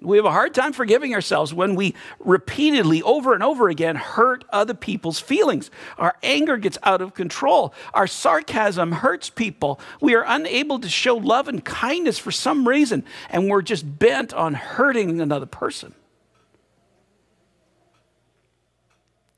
We 0.00 0.16
have 0.16 0.26
a 0.26 0.30
hard 0.30 0.54
time 0.54 0.72
forgiving 0.72 1.14
ourselves 1.14 1.54
when 1.54 1.76
we 1.76 1.94
repeatedly, 2.18 3.02
over 3.02 3.32
and 3.32 3.42
over 3.42 3.68
again, 3.68 3.96
hurt 3.96 4.44
other 4.50 4.74
people's 4.74 5.20
feelings. 5.20 5.70
Our 5.98 6.16
anger 6.22 6.56
gets 6.56 6.78
out 6.82 7.00
of 7.00 7.14
control. 7.14 7.72
Our 7.92 8.06
sarcasm 8.06 8.90
hurts 8.90 9.30
people. 9.30 9.78
We 10.00 10.14
are 10.14 10.24
unable 10.26 10.80
to 10.80 10.88
show 10.88 11.16
love 11.16 11.46
and 11.46 11.64
kindness 11.64 12.18
for 12.18 12.32
some 12.32 12.66
reason, 12.66 13.04
and 13.30 13.48
we're 13.48 13.62
just 13.62 13.98
bent 13.98 14.34
on 14.34 14.54
hurting 14.54 15.20
another 15.20 15.46
person. 15.46 15.94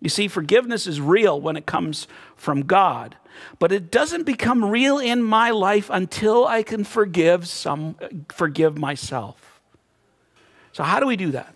You 0.00 0.08
see, 0.08 0.28
forgiveness 0.28 0.86
is 0.86 1.00
real 1.00 1.40
when 1.40 1.56
it 1.56 1.66
comes 1.66 2.06
from 2.34 2.62
God, 2.62 3.16
but 3.58 3.72
it 3.72 3.90
doesn't 3.90 4.24
become 4.24 4.64
real 4.64 4.98
in 4.98 5.22
my 5.22 5.50
life 5.50 5.90
until 5.90 6.46
I 6.46 6.62
can 6.62 6.84
forgive 6.84 7.48
some 7.48 7.96
forgive 8.28 8.78
myself. 8.78 9.55
So 10.76 10.84
how 10.84 11.00
do 11.00 11.06
we 11.06 11.16
do 11.16 11.30
that? 11.30 11.54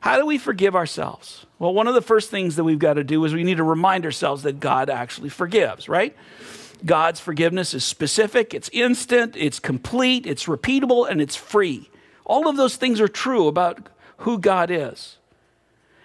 How 0.00 0.18
do 0.18 0.26
we 0.26 0.36
forgive 0.36 0.74
ourselves? 0.74 1.46
Well, 1.60 1.72
one 1.72 1.86
of 1.86 1.94
the 1.94 2.02
first 2.02 2.28
things 2.28 2.56
that 2.56 2.64
we've 2.64 2.80
got 2.80 2.94
to 2.94 3.04
do 3.04 3.24
is 3.24 3.32
we 3.32 3.44
need 3.44 3.58
to 3.58 3.62
remind 3.62 4.04
ourselves 4.04 4.42
that 4.42 4.58
God 4.58 4.90
actually 4.90 5.28
forgives, 5.28 5.88
right? 5.88 6.16
God's 6.84 7.20
forgiveness 7.20 7.72
is 7.72 7.84
specific, 7.84 8.54
it's 8.54 8.68
instant, 8.70 9.36
it's 9.36 9.60
complete, 9.60 10.26
it's 10.26 10.46
repeatable, 10.46 11.08
and 11.08 11.20
it's 11.20 11.36
free. 11.36 11.88
All 12.24 12.48
of 12.48 12.56
those 12.56 12.74
things 12.74 13.00
are 13.00 13.06
true 13.06 13.46
about 13.46 13.90
who 14.18 14.40
God 14.40 14.72
is. 14.72 15.18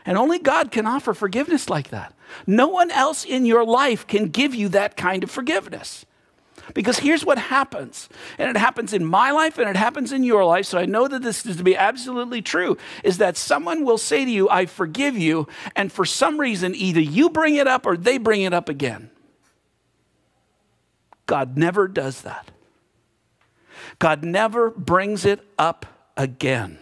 And 0.06 0.16
only 0.16 0.38
God 0.38 0.70
can 0.70 0.86
offer 0.86 1.16
forgiveness 1.16 1.72
like 1.72 1.90
that. 1.90 2.14
No 2.46 2.68
one 2.68 2.92
else 2.92 3.26
in 3.26 3.48
your 3.48 3.66
life 3.66 4.06
can 4.06 4.30
give 4.30 4.54
you 4.54 4.70
that 4.70 4.96
kind 4.96 5.24
of 5.24 5.32
forgiveness. 5.32 6.06
Because 6.74 7.00
here's 7.00 7.25
what 7.25 7.38
happens, 7.38 8.08
and 8.38 8.50
it 8.50 8.58
happens 8.58 8.93
in 8.93 9.05
my 9.05 9.32
life 9.32 9.58
and 9.58 9.70
it 9.70 9.75
happens 9.75 10.13
in 10.13 10.24
your 10.24 10.46
life, 10.46 10.65
so 10.65 10.77
I 10.77 10.86
know 10.86 11.08
that 11.08 11.22
this 11.22 11.46
is 11.46 11.58
to 11.58 11.63
be 11.63 11.75
absolutely 11.75 12.41
true, 12.41 12.77
is 13.03 13.17
that 13.17 13.36
someone 13.36 13.84
will 13.84 13.98
say 13.98 14.24
to 14.24 14.32
you, 14.32 14.50
I 14.50 14.65
forgive 14.65 15.17
you, 15.17 15.48
and 15.75 15.91
for 15.91 16.05
some 16.05 16.39
reason, 16.39 16.74
either 16.74 17.01
you 17.01 17.29
bring 17.29 17.55
it 17.55 17.67
up 17.67 17.86
or 17.86 17.98
they 17.98 18.17
bring 18.17 18.43
it 18.43 18.53
up 18.53 18.70
again. 18.70 19.10
God 21.25 21.58
never 21.58 21.88
does 21.88 22.22
that. 22.22 22.50
God 24.00 24.24
never 24.24 24.70
brings 24.70 25.25
it 25.25 25.46
up 25.60 25.86
again. 26.15 26.79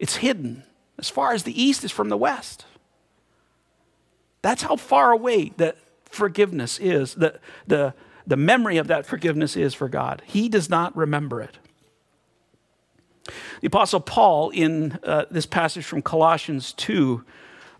It's 0.00 0.16
hidden 0.16 0.64
as 0.98 1.10
far 1.10 1.32
as 1.32 1.42
the 1.42 1.62
east 1.62 1.84
is 1.84 1.92
from 1.92 2.08
the 2.08 2.16
west. 2.16 2.64
That's 4.42 4.62
how 4.62 4.76
far 4.76 5.12
away 5.12 5.52
that 5.56 5.76
forgiveness 6.14 6.78
is, 6.78 7.14
the, 7.14 7.38
the, 7.66 7.94
the 8.26 8.36
memory 8.36 8.76
of 8.76 8.86
that 8.86 9.06
forgiveness 9.06 9.56
is 9.56 9.74
for 9.74 9.88
God. 9.88 10.22
He 10.26 10.48
does 10.48 10.70
not 10.70 10.96
remember 10.96 11.40
it. 11.40 11.58
The 13.60 13.66
Apostle 13.68 14.00
Paul, 14.00 14.50
in 14.50 14.98
uh, 15.02 15.24
this 15.30 15.46
passage 15.46 15.84
from 15.84 16.02
Colossians 16.02 16.72
2, 16.74 17.24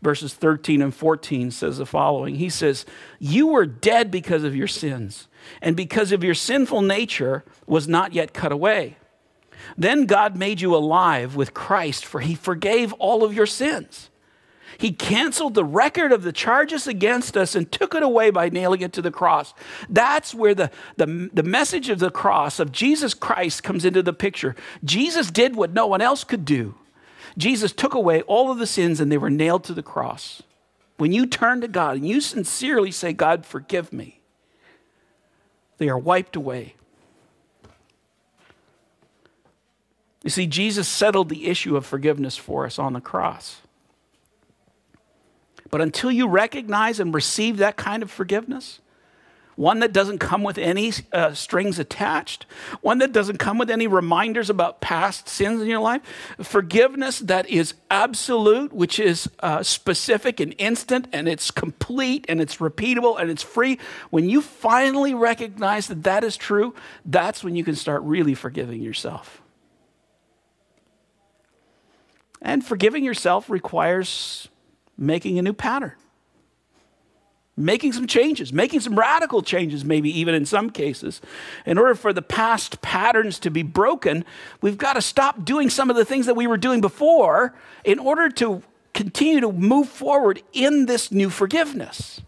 verses 0.03 0.35
13 0.35 0.81
and 0.81 0.95
14, 0.95 1.51
says 1.51 1.79
the 1.79 1.87
following 1.87 2.37
He 2.37 2.49
says, 2.49 2.87
You 3.19 3.49
were 3.49 3.67
dead 3.67 4.11
because 4.11 4.45
of 4.45 4.57
your 4.57 4.67
sins, 4.67 5.29
and 5.61 5.77
because 5.77 6.13
of 6.13 6.25
your 6.25 6.35
sinful 6.35 6.83
nature 6.83 7.45
was 7.67 7.87
not 7.87 8.15
yet 8.15 8.33
cut 8.33 8.53
away. 8.53 8.97
Then 9.77 10.07
God 10.07 10.37
made 10.37 10.61
you 10.61 10.75
alive 10.75 11.37
with 11.37 11.55
Christ, 11.55 12.05
for 12.05 12.21
he 12.21 12.35
forgave 12.35 12.93
all 12.95 13.25
of 13.25 13.35
your 13.35 13.47
sins. 13.47 14.11
He 14.79 14.93
canceled 14.93 15.55
the 15.55 15.65
record 15.65 16.13
of 16.13 16.23
the 16.23 16.33
charges 16.33 16.87
against 16.87 17.37
us 17.37 17.55
and 17.55 17.71
took 17.71 17.95
it 17.95 18.03
away 18.03 18.31
by 18.31 18.49
nailing 18.49 18.81
it 18.81 18.93
to 18.95 19.03
the 19.03 19.11
cross. 19.11 19.55
That's 19.89 20.35
where 20.35 20.55
the, 20.55 20.71
the, 20.97 21.31
the 21.33 21.43
message 21.43 21.89
of 21.89 21.99
the 21.99 22.11
cross 22.11 22.59
of 22.59 22.73
Jesus 22.73 23.15
Christ 23.15 23.63
comes 23.63 23.85
into 23.85 24.03
the 24.03 24.13
picture. 24.13 24.57
Jesus 24.85 25.31
did 25.31 25.57
what 25.57 25.73
no 25.73 25.87
one 25.87 26.01
else 26.01 26.25
could 26.25 26.45
do. 26.45 26.75
Jesus 27.37 27.73
took 27.73 27.95
away 27.95 28.23
all 28.23 28.51
of 28.51 28.59
the 28.59 28.67
sins 28.67 29.01
and 29.01 29.11
they 29.11 29.19
were 29.19 29.31
nailed 29.31 29.65
to 29.65 29.75
the 29.75 29.83
cross. 29.83 30.43
When 30.97 31.13
you 31.13 31.27
turn 31.27 31.61
to 31.61 31.69
God 31.69 31.97
and 31.97 32.09
you 32.09 32.21
sincerely 32.21 32.91
say, 32.91 33.13
God, 33.13 33.45
forgive 33.45 33.93
me, 33.93 34.21
they 35.79 35.89
are 35.89 35.99
wiped 35.99 36.37
away. 36.37 36.75
You 40.23 40.31
see, 40.31 40.47
Jesus 40.47 40.89
settled 40.89 41.29
the 41.29 41.47
issue 41.47 41.77
of 41.77 41.85
forgiveness 41.85 42.37
for 42.37 42.65
us 42.65 42.79
on 42.79 42.95
the 42.95 43.01
cross. 43.01 43.61
But 45.75 45.81
until 45.81 46.13
you 46.13 46.29
recognize 46.29 47.01
and 47.01 47.13
receive 47.13 47.57
that 47.57 47.77
kind 47.77 48.05
of 48.05 48.09
forgiveness, 48.09 48.79
one 49.57 49.81
that 49.81 49.93
doesn't 49.93 50.19
come 50.19 50.45
with 50.45 50.57
any 50.57 50.93
uh, 51.13 51.35
strings 51.35 51.81
attached, 51.81 52.47
one 52.81 52.99
that 52.99 53.11
doesn't 53.11 53.39
come 53.39 53.59
with 53.59 53.69
any 53.69 53.89
reminders 53.89 54.49
about 54.49 54.81
past 54.81 55.29
sins 55.29 55.61
in 55.61 55.67
your 55.67 55.81
life, 55.81 56.01
forgiveness 56.41 57.19
that 57.19 57.51
is 57.51 57.75
absolute, 57.91 58.73
which 58.73 59.01
is 59.01 59.29
uh, 59.41 59.65
specific 59.65 60.39
and 60.39 60.55
instant, 60.59 61.09
and 61.13 61.27
it's 61.27 61.51
complete, 61.51 62.25
and 62.29 62.41
it's 62.41 62.59
repeatable, 62.59 63.21
and 63.21 63.29
it's 63.29 63.43
free. 63.43 63.81
When 64.11 64.31
you 64.31 64.43
finally 64.43 65.13
recognize 65.13 65.89
that 65.89 66.05
that 66.05 66.23
is 66.23 66.37
true, 66.37 66.73
that's 67.05 67.43
when 67.43 67.57
you 67.57 67.65
can 67.65 67.75
start 67.75 68.01
really 68.03 68.37
forgiving 68.37 68.81
yourself. 68.81 69.43
And 72.41 72.65
forgiving 72.65 73.03
yourself 73.03 73.51
requires 73.51 74.49
making 74.97 75.39
a 75.39 75.43
new 75.43 75.53
pattern, 75.53 75.93
making 77.57 77.93
some 77.93 78.07
changes, 78.07 78.53
making 78.53 78.81
some 78.81 78.99
radical 78.99 79.43
changes, 79.43 79.85
maybe 79.85 80.11
even 80.19 80.35
in 80.35 80.47
some 80.47 80.71
cases. 80.71 81.21
In 81.67 81.79
order 81.79 81.95
for 81.95 82.13
the 82.13 82.23
past 82.23 82.81
patterns 82.83 83.39
to 83.41 83.51
be 83.51 83.63
broken, 83.63 84.25
we've 84.61 84.79
got 84.79 84.95
to 84.95 85.03
stop 85.03 85.45
doing 85.45 85.71
some 85.71 85.91
of 85.91 85.97
the 85.97 86.05
things 86.05 86.27
that 86.27 86.35
we 86.35 86.47
were 86.47 86.57
doing 86.57 86.81
before 86.81 87.55
in 87.85 87.99
order 87.99 88.29
to 88.31 88.63
continue 88.93 89.41
to 89.41 89.53
move 89.53 89.89
forward 89.89 90.43
in 90.53 90.87
this 90.87 91.11
new 91.11 91.31
forgiveness. 91.31 92.21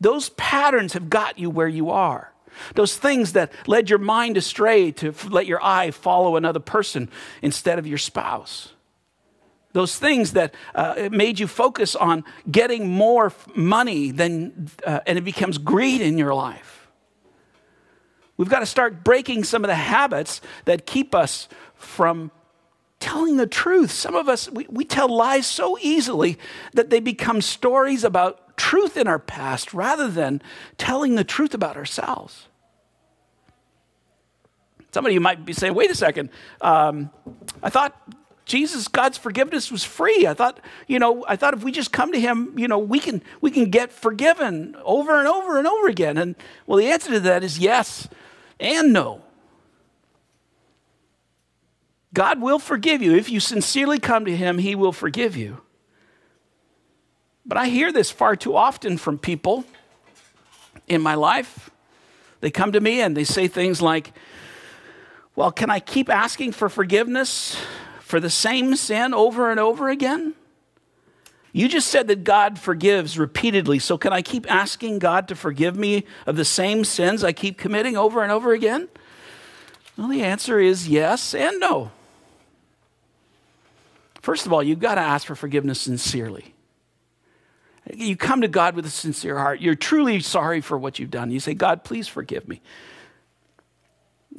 Those 0.00 0.30
patterns 0.30 0.92
have 0.92 1.08
got 1.08 1.38
you 1.38 1.50
where 1.50 1.68
you 1.68 1.90
are. 1.90 2.32
Those 2.74 2.96
things 2.96 3.32
that 3.32 3.52
led 3.66 3.90
your 3.90 3.98
mind 3.98 4.36
astray 4.38 4.90
to 4.92 5.14
let 5.28 5.46
your 5.46 5.62
eye 5.62 5.90
follow 5.90 6.36
another 6.36 6.60
person 6.60 7.10
instead 7.42 7.78
of 7.78 7.86
your 7.86 7.98
spouse 7.98 8.72
those 9.76 9.98
things 9.98 10.32
that 10.32 10.54
uh, 10.74 11.10
made 11.12 11.38
you 11.38 11.46
focus 11.46 11.94
on 11.94 12.24
getting 12.50 12.88
more 12.88 13.30
money 13.54 14.10
than, 14.10 14.70
uh, 14.86 15.00
and 15.06 15.18
it 15.18 15.20
becomes 15.20 15.58
greed 15.58 16.00
in 16.00 16.16
your 16.16 16.32
life. 16.32 16.88
We've 18.38 18.48
got 18.48 18.60
to 18.60 18.66
start 18.66 19.04
breaking 19.04 19.44
some 19.44 19.64
of 19.64 19.68
the 19.68 19.74
habits 19.74 20.40
that 20.64 20.86
keep 20.86 21.14
us 21.14 21.46
from 21.74 22.30
telling 23.00 23.36
the 23.36 23.46
truth. 23.46 23.90
Some 23.90 24.14
of 24.14 24.30
us, 24.30 24.50
we, 24.50 24.66
we 24.70 24.86
tell 24.86 25.14
lies 25.14 25.46
so 25.46 25.76
easily 25.78 26.38
that 26.72 26.88
they 26.88 26.98
become 26.98 27.42
stories 27.42 28.02
about 28.02 28.56
truth 28.56 28.96
in 28.96 29.06
our 29.06 29.18
past 29.18 29.74
rather 29.74 30.08
than 30.08 30.40
telling 30.78 31.16
the 31.16 31.24
truth 31.24 31.52
about 31.52 31.76
ourselves. 31.76 32.48
Somebody 34.90 35.12
you 35.12 35.20
might 35.20 35.44
be 35.44 35.52
saying, 35.52 35.74
wait 35.74 35.90
a 35.90 35.94
second, 35.94 36.30
um, 36.62 37.10
I 37.62 37.68
thought 37.68 37.94
Jesus, 38.46 38.86
God's 38.86 39.18
forgiveness 39.18 39.72
was 39.72 39.82
free. 39.82 40.24
I 40.24 40.32
thought, 40.32 40.60
you 40.86 41.00
know, 41.00 41.24
I 41.26 41.34
thought 41.34 41.52
if 41.52 41.64
we 41.64 41.72
just 41.72 41.90
come 41.90 42.12
to 42.12 42.20
Him, 42.20 42.56
you 42.56 42.68
know, 42.68 42.78
we 42.78 43.00
can 43.00 43.20
we 43.40 43.50
can 43.50 43.70
get 43.70 43.90
forgiven 43.92 44.76
over 44.84 45.18
and 45.18 45.26
over 45.26 45.58
and 45.58 45.66
over 45.66 45.88
again. 45.88 46.16
And 46.16 46.36
well, 46.64 46.78
the 46.78 46.86
answer 46.86 47.10
to 47.10 47.20
that 47.20 47.42
is 47.42 47.58
yes 47.58 48.08
and 48.60 48.92
no. 48.92 49.22
God 52.14 52.40
will 52.40 52.60
forgive 52.60 53.02
you. 53.02 53.16
If 53.16 53.28
you 53.28 53.40
sincerely 53.40 53.98
come 53.98 54.24
to 54.24 54.36
Him, 54.36 54.58
He 54.58 54.76
will 54.76 54.92
forgive 54.92 55.36
you. 55.36 55.60
But 57.44 57.58
I 57.58 57.66
hear 57.66 57.92
this 57.92 58.12
far 58.12 58.36
too 58.36 58.56
often 58.56 58.96
from 58.96 59.18
people 59.18 59.64
in 60.86 61.02
my 61.02 61.16
life. 61.16 61.68
They 62.40 62.52
come 62.52 62.70
to 62.72 62.80
me 62.80 63.00
and 63.00 63.16
they 63.16 63.24
say 63.24 63.48
things 63.48 63.82
like, 63.82 64.12
Well, 65.34 65.50
can 65.50 65.68
I 65.68 65.80
keep 65.80 66.08
asking 66.08 66.52
for 66.52 66.68
forgiveness? 66.68 67.56
For 68.06 68.20
the 68.20 68.30
same 68.30 68.76
sin 68.76 69.12
over 69.12 69.50
and 69.50 69.58
over 69.58 69.88
again? 69.88 70.34
You 71.52 71.68
just 71.68 71.88
said 71.88 72.06
that 72.06 72.22
God 72.22 72.56
forgives 72.56 73.18
repeatedly, 73.18 73.80
so 73.80 73.98
can 73.98 74.12
I 74.12 74.22
keep 74.22 74.48
asking 74.48 75.00
God 75.00 75.26
to 75.26 75.34
forgive 75.34 75.76
me 75.76 76.04
of 76.24 76.36
the 76.36 76.44
same 76.44 76.84
sins 76.84 77.24
I 77.24 77.32
keep 77.32 77.58
committing 77.58 77.96
over 77.96 78.22
and 78.22 78.30
over 78.30 78.52
again? 78.52 78.88
Well, 79.98 80.06
the 80.06 80.22
answer 80.22 80.60
is 80.60 80.86
yes 80.86 81.34
and 81.34 81.58
no. 81.58 81.90
First 84.22 84.46
of 84.46 84.52
all, 84.52 84.62
you've 84.62 84.78
got 84.78 84.94
to 84.94 85.00
ask 85.00 85.26
for 85.26 85.34
forgiveness 85.34 85.80
sincerely. 85.80 86.54
You 87.92 88.16
come 88.16 88.42
to 88.42 88.48
God 88.48 88.76
with 88.76 88.86
a 88.86 88.90
sincere 88.90 89.38
heart. 89.38 89.60
You're 89.60 89.74
truly 89.74 90.20
sorry 90.20 90.60
for 90.60 90.78
what 90.78 91.00
you've 91.00 91.10
done. 91.10 91.32
You 91.32 91.40
say, 91.40 91.54
God, 91.54 91.82
please 91.82 92.06
forgive 92.06 92.46
me. 92.46 92.60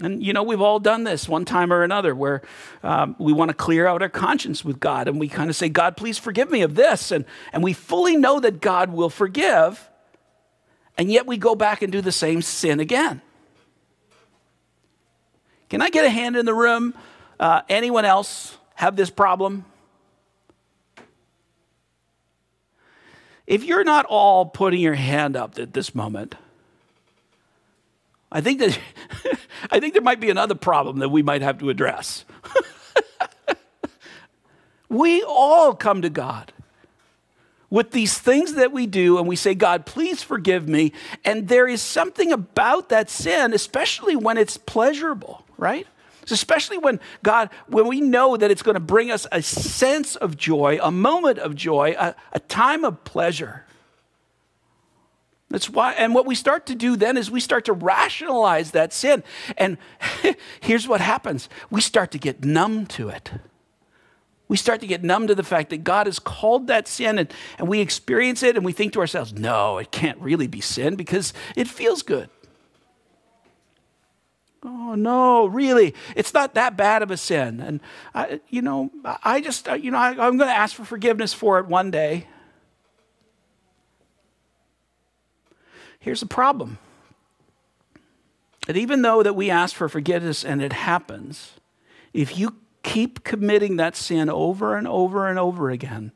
And 0.02 0.24
you 0.24 0.34
know, 0.34 0.44
we've 0.44 0.62
all 0.62 0.80
done 0.80 1.04
this 1.04 1.28
one 1.28 1.46
time 1.46 1.74
or 1.74 1.84
another 1.84 2.14
where 2.14 2.42
um, 2.84 3.16
we 3.20 3.34
want 3.34 3.50
to 3.50 3.56
clear 3.56 3.88
out 3.88 4.02
our 4.02 4.10
conscience 4.10 4.64
with 4.64 4.80
God 4.80 5.08
and 5.08 5.20
we 5.20 5.28
kind 5.28 5.50
of 5.50 5.56
say, 5.56 5.70
God, 5.70 5.98
please 5.98 6.18
forgive 6.18 6.52
me 6.52 6.62
of 6.62 6.76
this. 6.76 7.12
And, 7.12 7.26
and 7.52 7.64
we 7.64 7.74
fully 7.74 8.16
know 8.16 8.40
that 8.40 8.62
God 8.62 8.92
will 8.92 9.10
forgive, 9.10 9.90
and 10.98 11.12
yet 11.12 11.26
we 11.26 11.38
go 11.38 11.56
back 11.56 11.82
and 11.82 11.92
do 11.92 12.02
the 12.02 12.12
same 12.12 12.42
sin 12.42 12.80
again. 12.80 13.22
Can 15.70 15.82
I 15.82 15.90
get 15.90 16.06
a 16.06 16.10
hand 16.10 16.36
in 16.36 16.46
the 16.46 16.54
room? 16.54 16.94
Uh, 17.40 17.62
anyone 17.70 18.06
else 18.06 18.58
have 18.76 18.96
this 18.96 19.10
problem? 19.10 19.66
If 23.46 23.64
you're 23.64 23.84
not 23.84 24.06
all 24.06 24.46
putting 24.46 24.82
your 24.82 24.94
hand 24.94 25.36
up 25.36 25.58
at 25.58 25.74
this 25.74 25.96
moment, 25.96 26.36
I 28.32 28.42
think 28.42 28.60
that 28.60 28.78
I 29.72 29.80
think 29.80 29.94
there 29.94 30.02
might 30.02 30.20
be 30.20 30.30
another 30.30 30.56
problem 30.56 31.00
that 31.00 31.10
we 31.10 31.24
might 31.24 31.42
have 31.42 31.60
to 31.60 31.70
address. 31.70 32.26
we 34.90 35.24
all 35.24 35.74
come 35.74 36.02
to 36.02 36.10
God 36.10 36.54
with 37.70 37.92
these 37.92 38.18
things 38.18 38.54
that 38.54 38.72
we 38.72 38.88
do 38.88 39.18
and 39.18 39.28
we 39.28 39.36
say, 39.36 39.54
God, 39.54 39.86
please 39.86 40.24
forgive 40.24 40.68
me. 40.68 40.94
And 41.26 41.48
there 41.48 41.68
is 41.68 41.82
something 41.82 42.32
about 42.32 42.90
that 42.90 43.10
sin, 43.10 43.54
especially 43.54 44.16
when 44.16 44.38
it's 44.38 44.58
pleasurable, 44.58 45.46
right? 45.58 45.86
Especially 46.30 46.78
when 46.78 47.00
God, 47.24 47.50
when 47.68 47.88
we 47.88 48.02
know 48.02 48.38
that 48.38 48.52
it's 48.52 48.62
going 48.62 48.76
to 48.76 48.82
bring 48.82 49.12
us 49.12 49.28
a 49.32 49.42
sense 49.42 50.16
of 50.16 50.38
joy, 50.38 50.80
a 50.82 50.92
moment 50.92 51.40
of 51.40 51.56
joy, 51.56 51.96
a, 51.98 52.16
a 52.34 52.40
time 52.40 52.84
of 52.84 53.04
pleasure. 53.04 53.66
That's 55.50 55.70
why, 55.70 55.94
and 55.94 56.14
what 56.14 56.26
we 56.26 56.36
start 56.36 56.66
to 56.66 56.76
do 56.76 56.98
then 56.98 57.16
is 57.16 57.32
we 57.32 57.40
start 57.40 57.66
to 57.66 57.74
rationalize 57.74 58.72
that 58.72 58.92
sin. 58.92 59.24
And 59.58 59.78
here's 60.60 60.88
what 60.88 61.00
happens 61.00 61.48
we 61.70 61.82
start 61.82 62.12
to 62.12 62.18
get 62.18 62.44
numb 62.44 62.86
to 62.88 63.10
it. 63.10 63.32
We 64.50 64.58
start 64.58 64.80
to 64.82 64.88
get 64.88 65.04
numb 65.04 65.28
to 65.28 65.36
the 65.36 65.44
fact 65.44 65.72
that 65.72 65.84
God 65.84 66.08
has 66.08 66.20
called 66.20 66.68
that 66.68 66.88
sin 66.88 67.20
and, 67.20 67.34
and 67.58 67.68
we 67.68 67.82
experience 67.82 68.44
it 68.44 68.56
and 68.56 68.66
we 68.66 68.72
think 68.72 68.94
to 68.94 69.00
ourselves, 69.00 69.34
no, 69.34 69.78
it 69.78 69.92
can't 69.92 70.20
really 70.20 70.48
be 70.48 70.62
sin 70.62 70.96
because 70.96 71.34
it 71.56 71.68
feels 71.68 72.02
good. 72.02 72.30
Oh, 74.64 74.96
no, 74.96 75.46
really, 75.46 75.94
it's 76.16 76.34
not 76.34 76.56
that 76.56 76.76
bad 76.76 77.04
of 77.04 77.12
a 77.12 77.18
sin. 77.18 77.60
And, 77.60 77.80
I, 78.16 78.42
you 78.50 78.62
know, 78.62 78.90
I 79.24 79.40
just, 79.40 79.68
you 79.68 79.92
know, 79.92 79.98
I, 79.98 80.10
I'm 80.10 80.38
going 80.38 80.50
to 80.50 80.58
ask 80.58 80.76
for 80.76 80.84
forgiveness 80.84 81.34
for 81.34 81.60
it 81.60 81.68
one 81.68 81.92
day. 81.92 82.28
Here's 86.08 86.22
the 86.22 86.26
problem. 86.26 86.78
That 88.66 88.78
even 88.78 89.02
though 89.02 89.24
that 89.24 89.34
we 89.34 89.50
ask 89.50 89.76
for 89.76 89.90
forgiveness 89.90 90.46
and 90.46 90.62
it 90.62 90.72
happens, 90.72 91.52
if 92.14 92.38
you 92.38 92.56
keep 92.82 93.26
committing 93.26 93.76
that 93.76 93.98
sin 93.98 94.30
over 94.30 94.78
and 94.78 94.88
over 94.88 95.28
and 95.28 95.38
over 95.38 95.70
again, 95.70 96.14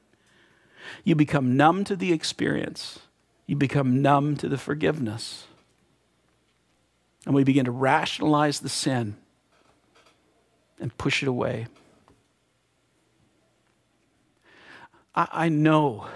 you 1.04 1.14
become 1.14 1.58
numb 1.58 1.84
to 1.84 1.98
the 1.98 2.14
experience. 2.14 3.00
You 3.48 3.58
become 3.58 4.02
numb 4.02 4.38
to 4.38 4.48
the 4.48 4.58
forgiveness. 4.58 5.48
And 7.26 7.36
we 7.36 7.44
begin 7.44 7.66
to 7.66 7.72
rationalize 7.72 8.62
the 8.62 8.70
sin. 8.70 9.18
and 10.80 10.98
push 10.98 11.22
it 11.22 11.28
away. 11.28 11.68
I, 15.14 15.28
I 15.34 15.50
know 15.50 16.08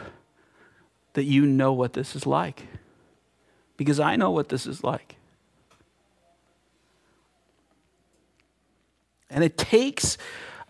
that 1.11 1.25
you 1.25 1.45
know 1.45 1.73
what 1.73 1.91
this 1.91 2.15
is 2.15 2.25
like 2.25 2.67
because 3.77 3.99
I 3.99 4.15
know 4.15 4.31
what 4.31 4.49
this 4.49 4.65
is 4.65 4.83
like. 4.83 5.15
And 9.29 9.43
it 9.43 9.57
takes, 9.57 10.17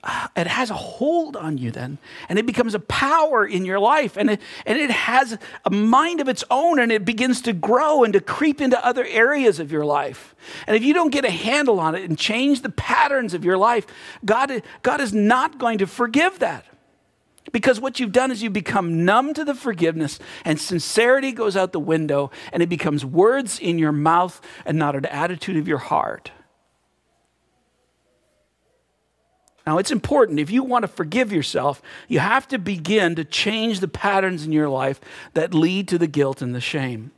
uh, 0.04 0.28
it 0.36 0.48
has 0.48 0.70
a 0.70 0.76
hold 0.76 1.36
on 1.36 1.58
you 1.58 1.72
then, 1.72 1.98
and 2.30 2.40
it 2.40 2.46
becomes 2.46 2.74
a 2.74 2.80
power 2.80 3.46
in 3.46 3.66
your 3.66 3.80
life, 3.80 4.18
and 4.18 4.30
it, 4.32 4.42
and 4.66 4.78
it 4.78 4.90
has 4.90 5.38
a 5.66 5.70
mind 5.70 6.22
of 6.22 6.28
its 6.28 6.44
own, 6.50 6.80
and 6.80 6.92
it 6.92 7.06
begins 7.06 7.42
to 7.42 7.54
grow 7.54 8.04
and 8.04 8.14
to 8.14 8.22
creep 8.22 8.62
into 8.62 8.84
other 8.84 9.06
areas 9.06 9.60
of 9.60 9.72
your 9.72 9.86
life. 9.86 10.34
And 10.66 10.76
if 10.76 10.84
you 10.84 10.94
don't 10.94 11.12
get 11.12 11.26
a 11.26 11.30
handle 11.30 11.80
on 11.80 11.96
it 11.96 12.10
and 12.10 12.18
change 12.18 12.62
the 12.62 12.70
patterns 12.70 13.34
of 13.34 13.46
your 13.46 13.58
life, 13.58 13.86
God, 14.24 14.64
God 14.82 15.02
is 15.02 15.14
not 15.14 15.60
going 15.60 15.78
to 15.80 15.86
forgive 15.86 16.40
that. 16.40 16.66
Because 17.56 17.80
what 17.80 18.02
you've 18.02 18.12
done 18.12 18.32
is 18.32 18.44
you 18.44 18.50
become 18.50 19.06
numb 19.06 19.34
to 19.34 19.46
the 19.46 19.56
forgiveness, 19.56 20.20
and 20.44 20.60
sincerity 20.60 21.32
goes 21.32 21.56
out 21.56 21.72
the 21.72 21.80
window, 21.80 22.30
and 22.52 22.62
it 22.62 22.68
becomes 22.68 23.06
words 23.06 23.60
in 23.60 23.80
your 23.80 23.94
mouth 23.94 24.42
and 24.66 24.78
not 24.78 24.94
an 24.94 25.06
attitude 25.06 25.56
of 25.56 25.66
your 25.66 25.78
heart. 25.78 26.32
Now, 29.66 29.78
it's 29.78 29.90
important 29.90 30.42
if 30.42 30.52
you 30.52 30.64
want 30.64 30.84
to 30.84 30.90
forgive 30.90 31.32
yourself, 31.32 31.82
you 32.10 32.20
have 32.20 32.46
to 32.50 32.58
begin 32.58 33.16
to 33.16 33.24
change 33.24 33.80
the 33.80 33.88
patterns 33.88 34.46
in 34.46 34.52
your 34.52 34.68
life 34.68 35.00
that 35.34 35.54
lead 35.54 35.88
to 35.88 35.98
the 35.98 36.08
guilt 36.08 36.42
and 36.42 36.54
the 36.54 36.60
shame 36.60 37.12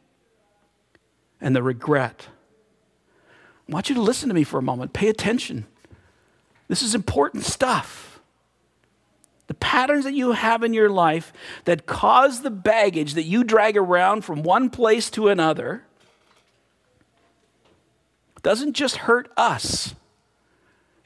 and 1.41 1.55
the 1.55 1.63
regret. 1.63 2.27
I 3.67 3.73
want 3.73 3.89
you 3.89 3.95
to 3.95 4.01
listen 4.03 4.29
to 4.29 4.35
me 4.35 4.43
for 4.43 4.59
a 4.59 4.61
moment. 4.61 4.93
Pay 4.93 5.07
attention. 5.07 5.65
This 6.67 6.83
is 6.83 6.93
important 6.93 7.43
stuff. 7.43 8.06
The 9.47 9.53
patterns 9.53 10.03
that 10.03 10.13
you 10.13 10.33
have 10.33 10.63
in 10.63 10.73
your 10.73 10.89
life 10.89 11.31
that 11.65 11.85
cause 11.85 12.41
the 12.41 12.51
baggage 12.51 13.13
that 13.13 13.23
you 13.23 13.43
drag 13.43 13.77
around 13.77 14.23
from 14.23 14.43
one 14.43 14.69
place 14.69 15.09
to 15.11 15.29
another 15.29 15.83
doesn't 18.43 18.73
just 18.73 18.97
hurt 18.97 19.31
us 19.35 19.95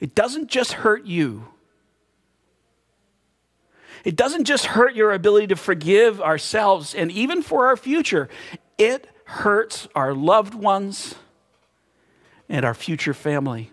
it 0.02 0.16
doesn't 0.16 0.48
just 0.48 0.72
hurt 0.72 1.06
you. 1.06 1.46
It 4.04 4.16
doesn't 4.16 4.46
just 4.46 4.66
hurt 4.66 4.96
your 4.96 5.12
ability 5.12 5.46
to 5.46 5.56
forgive 5.56 6.20
ourselves 6.20 6.92
and 6.92 7.12
even 7.12 7.40
for 7.40 7.68
our 7.68 7.76
future, 7.76 8.28
it 8.78 9.08
hurts 9.26 9.86
our 9.94 10.12
loved 10.12 10.54
ones 10.54 11.14
and 12.48 12.64
our 12.64 12.74
future 12.74 13.14
family. 13.14 13.70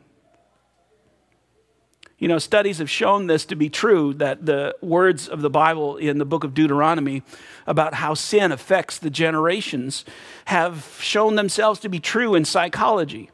You 2.20 2.28
know, 2.28 2.38
studies 2.38 2.80
have 2.80 2.90
shown 2.90 3.28
this 3.28 3.46
to 3.46 3.56
be 3.56 3.70
true 3.70 4.14
that 4.16 4.46
the 4.46 4.76
words 4.82 5.30
of 5.30 5.42
the 5.42 5.50
Bible 5.50 5.96
in 5.96 6.18
the 6.18 6.26
book 6.26 6.44
of 6.44 6.54
Deuteronomy 6.54 7.24
about 7.66 7.94
how 7.94 8.14
sin 8.14 8.52
affects 8.52 8.98
the 8.98 9.10
generations 9.10 10.04
have 10.46 10.98
shown 11.02 11.36
themselves 11.36 11.80
to 11.80 11.90
be 11.90 12.02
true 12.02 12.36
in 12.36 12.44
psychology. 12.44 13.32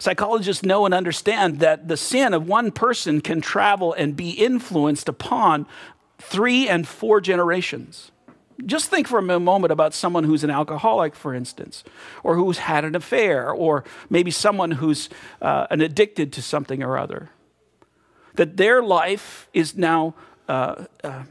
Psychologists 0.00 0.64
know 0.64 0.86
and 0.86 0.94
understand 0.94 1.60
that 1.60 1.86
the 1.86 1.96
sin 1.96 2.34
of 2.34 2.48
one 2.48 2.72
person 2.72 3.20
can 3.20 3.40
travel 3.40 3.92
and 3.92 4.16
be 4.16 4.30
influenced 4.30 5.08
upon 5.08 5.64
three 6.18 6.68
and 6.68 6.86
four 6.86 7.20
generations. 7.20 8.10
Just 8.66 8.90
think 8.90 9.06
for 9.06 9.20
a 9.20 9.40
moment 9.40 9.70
about 9.70 9.94
someone 9.94 10.24
who's 10.24 10.42
an 10.42 10.50
alcoholic, 10.50 11.14
for 11.14 11.32
instance, 11.32 11.84
or 12.24 12.34
who's 12.34 12.58
had 12.58 12.84
an 12.84 12.96
affair, 12.96 13.52
or 13.52 13.84
maybe 14.10 14.32
someone 14.32 14.72
who's 14.72 15.08
uh, 15.40 15.68
an 15.70 15.80
addicted 15.80 16.32
to 16.32 16.42
something 16.42 16.82
or 16.82 16.98
other. 16.98 17.30
That 18.38 18.56
their 18.56 18.82
life 18.82 19.48
is 19.52 19.76
now 19.76 20.14
uh, 20.48 20.86
uh, 21.04 21.24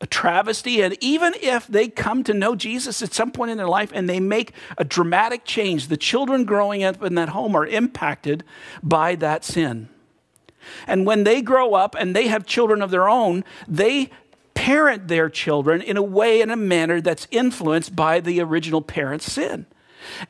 a 0.00 0.06
travesty. 0.06 0.82
And 0.82 0.96
even 1.00 1.34
if 1.40 1.66
they 1.66 1.88
come 1.88 2.24
to 2.24 2.34
know 2.34 2.54
Jesus 2.54 3.02
at 3.02 3.12
some 3.12 3.30
point 3.30 3.50
in 3.50 3.56
their 3.56 3.68
life 3.68 3.90
and 3.94 4.08
they 4.08 4.20
make 4.20 4.52
a 4.78 4.84
dramatic 4.84 5.44
change, 5.44 5.88
the 5.88 5.96
children 5.96 6.44
growing 6.44 6.84
up 6.84 7.02
in 7.02 7.14
that 7.16 7.30
home 7.30 7.56
are 7.56 7.66
impacted 7.66 8.44
by 8.82 9.14
that 9.16 9.44
sin. 9.44 9.88
And 10.86 11.06
when 11.06 11.24
they 11.24 11.42
grow 11.42 11.74
up 11.74 11.96
and 11.98 12.14
they 12.14 12.28
have 12.28 12.46
children 12.46 12.82
of 12.82 12.90
their 12.90 13.08
own, 13.08 13.44
they 13.66 14.10
parent 14.54 15.08
their 15.08 15.28
children 15.28 15.82
in 15.82 15.96
a 15.96 16.02
way, 16.02 16.40
in 16.40 16.50
a 16.50 16.56
manner 16.56 17.00
that's 17.00 17.26
influenced 17.30 17.96
by 17.96 18.20
the 18.20 18.40
original 18.40 18.80
parent's 18.80 19.30
sin. 19.32 19.66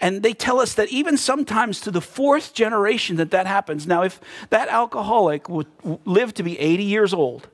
And 0.00 0.22
they 0.22 0.32
tell 0.32 0.60
us 0.60 0.74
that 0.74 0.88
even 0.90 1.16
sometimes 1.16 1.80
to 1.82 1.90
the 1.90 2.00
fourth 2.00 2.54
generation 2.54 3.16
that 3.16 3.30
that 3.30 3.46
happens. 3.46 3.86
Now, 3.86 4.02
if 4.02 4.20
that 4.50 4.68
alcoholic 4.68 5.48
would 5.48 5.66
live 6.04 6.34
to 6.34 6.42
be 6.42 6.58
80 6.58 6.84
years 6.84 7.14
old, 7.14 7.48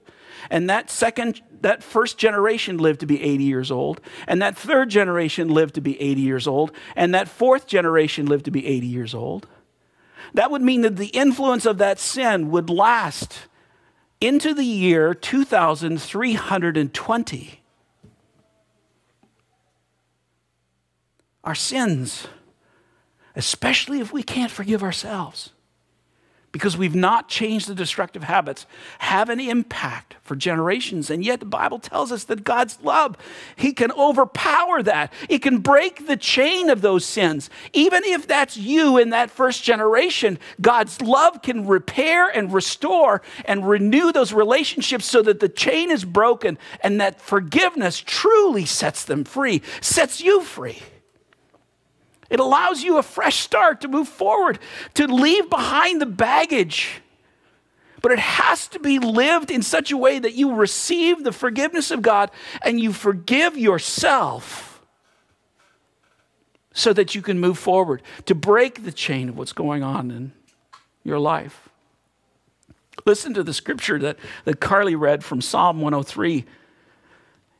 and 0.50 0.70
that 0.70 0.90
second 0.90 1.42
that 1.61 1.83
first 1.83 2.16
generation 2.16 2.78
lived 2.78 3.00
to 3.00 3.06
be 3.06 3.22
80 3.22 3.44
years 3.44 3.70
old, 3.70 4.00
and 4.26 4.40
that 4.40 4.56
third 4.56 4.88
generation 4.88 5.48
lived 5.48 5.74
to 5.74 5.83
be 5.83 6.00
80 6.00 6.22
years 6.22 6.46
old, 6.46 6.72
and 6.96 7.14
that 7.14 7.28
fourth 7.28 7.66
generation 7.66 8.24
lived 8.26 8.46
to 8.46 8.50
be 8.50 8.66
80 8.66 8.87
years 8.87 9.14
old. 9.14 9.46
That 10.33 10.50
would 10.50 10.62
mean 10.62 10.80
that 10.83 10.96
the 10.96 11.09
influence 11.09 11.66
of 11.66 11.78
that 11.78 11.98
sin 11.98 12.50
would 12.50 12.70
last 12.70 13.48
into 14.20 14.54
the 14.54 14.64
year 14.64 15.12
2320. 15.14 17.60
Our 21.44 21.55
sins, 21.55 22.26
especially 23.35 24.00
if 24.00 24.12
we 24.12 24.22
can't 24.22 24.50
forgive 24.50 24.83
ourselves, 24.83 25.50
because 26.53 26.76
we've 26.76 26.96
not 26.96 27.29
changed 27.29 27.68
the 27.68 27.74
destructive 27.74 28.24
habits, 28.24 28.66
have 28.98 29.29
an 29.31 29.38
impact 29.38 30.16
for 30.22 30.35
generations. 30.35 31.09
And 31.09 31.24
yet 31.24 31.38
the 31.38 31.46
Bible 31.46 31.79
tells 31.79 32.11
us 32.11 32.24
that 32.24 32.42
God's 32.42 32.79
love, 32.83 33.16
He 33.55 33.72
can 33.72 33.92
overpower 33.92 34.83
that. 34.83 35.12
It 35.29 35.42
can 35.42 35.59
break 35.59 36.09
the 36.09 36.16
chain 36.16 36.68
of 36.68 36.81
those 36.81 37.05
sins. 37.05 37.50
Even 37.72 38.03
if 38.05 38.26
that's 38.26 38.57
you 38.57 38.98
in 38.98 39.11
that 39.11 39.31
first 39.31 39.62
generation, 39.62 40.38
God's 40.61 41.00
love 41.00 41.40
can 41.40 41.68
repair 41.68 42.29
and 42.29 42.53
restore 42.53 43.22
and 43.44 43.68
renew 43.68 44.11
those 44.11 44.33
relationships 44.33 45.07
so 45.07 45.22
that 45.22 45.38
the 45.38 45.48
chain 45.48 45.90
is 45.90 46.05
broken 46.05 46.59
and 46.83 47.00
that 47.00 47.20
forgiveness 47.20 48.03
truly 48.05 48.64
sets 48.66 49.05
them 49.05 49.22
free, 49.22 49.62
sets 49.81 50.20
you 50.20 50.40
free. 50.40 50.79
It 52.31 52.40
allows 52.40 52.83
you 52.83 52.97
a 52.97 53.03
fresh 53.03 53.40
start 53.40 53.81
to 53.81 53.88
move 53.88 54.09
forward, 54.09 54.61
to 54.95 55.07
leave 55.07 55.51
behind 55.51 56.01
the 56.01 56.07
baggage. 56.07 57.03
But 58.01 58.12
it 58.12 58.19
has 58.21 58.69
to 58.69 58.79
be 58.79 58.99
lived 58.99 59.51
in 59.51 59.62
such 59.62 59.90
a 59.90 59.97
way 59.97 60.19
that 60.19 60.35
you 60.35 60.55
receive 60.55 61.23
the 61.23 61.33
forgiveness 61.33 61.90
of 61.90 62.01
God 62.01 62.31
and 62.62 62.81
you 62.81 62.93
forgive 62.93 63.59
yourself 63.59 64.81
so 66.73 66.93
that 66.93 67.14
you 67.14 67.21
can 67.21 67.38
move 67.38 67.59
forward, 67.59 68.01
to 68.27 68.35
break 68.35 68.85
the 68.85 68.93
chain 68.93 69.29
of 69.29 69.37
what's 69.37 69.53
going 69.53 69.83
on 69.83 70.11
in 70.11 70.33
your 71.03 71.19
life. 71.19 71.69
Listen 73.05 73.35
to 73.35 73.43
the 73.43 73.53
scripture 73.53 73.99
that, 73.99 74.19
that 74.45 74.61
Carly 74.61 74.95
read 74.95 75.25
from 75.25 75.40
Psalm 75.40 75.81
103. 75.81 76.45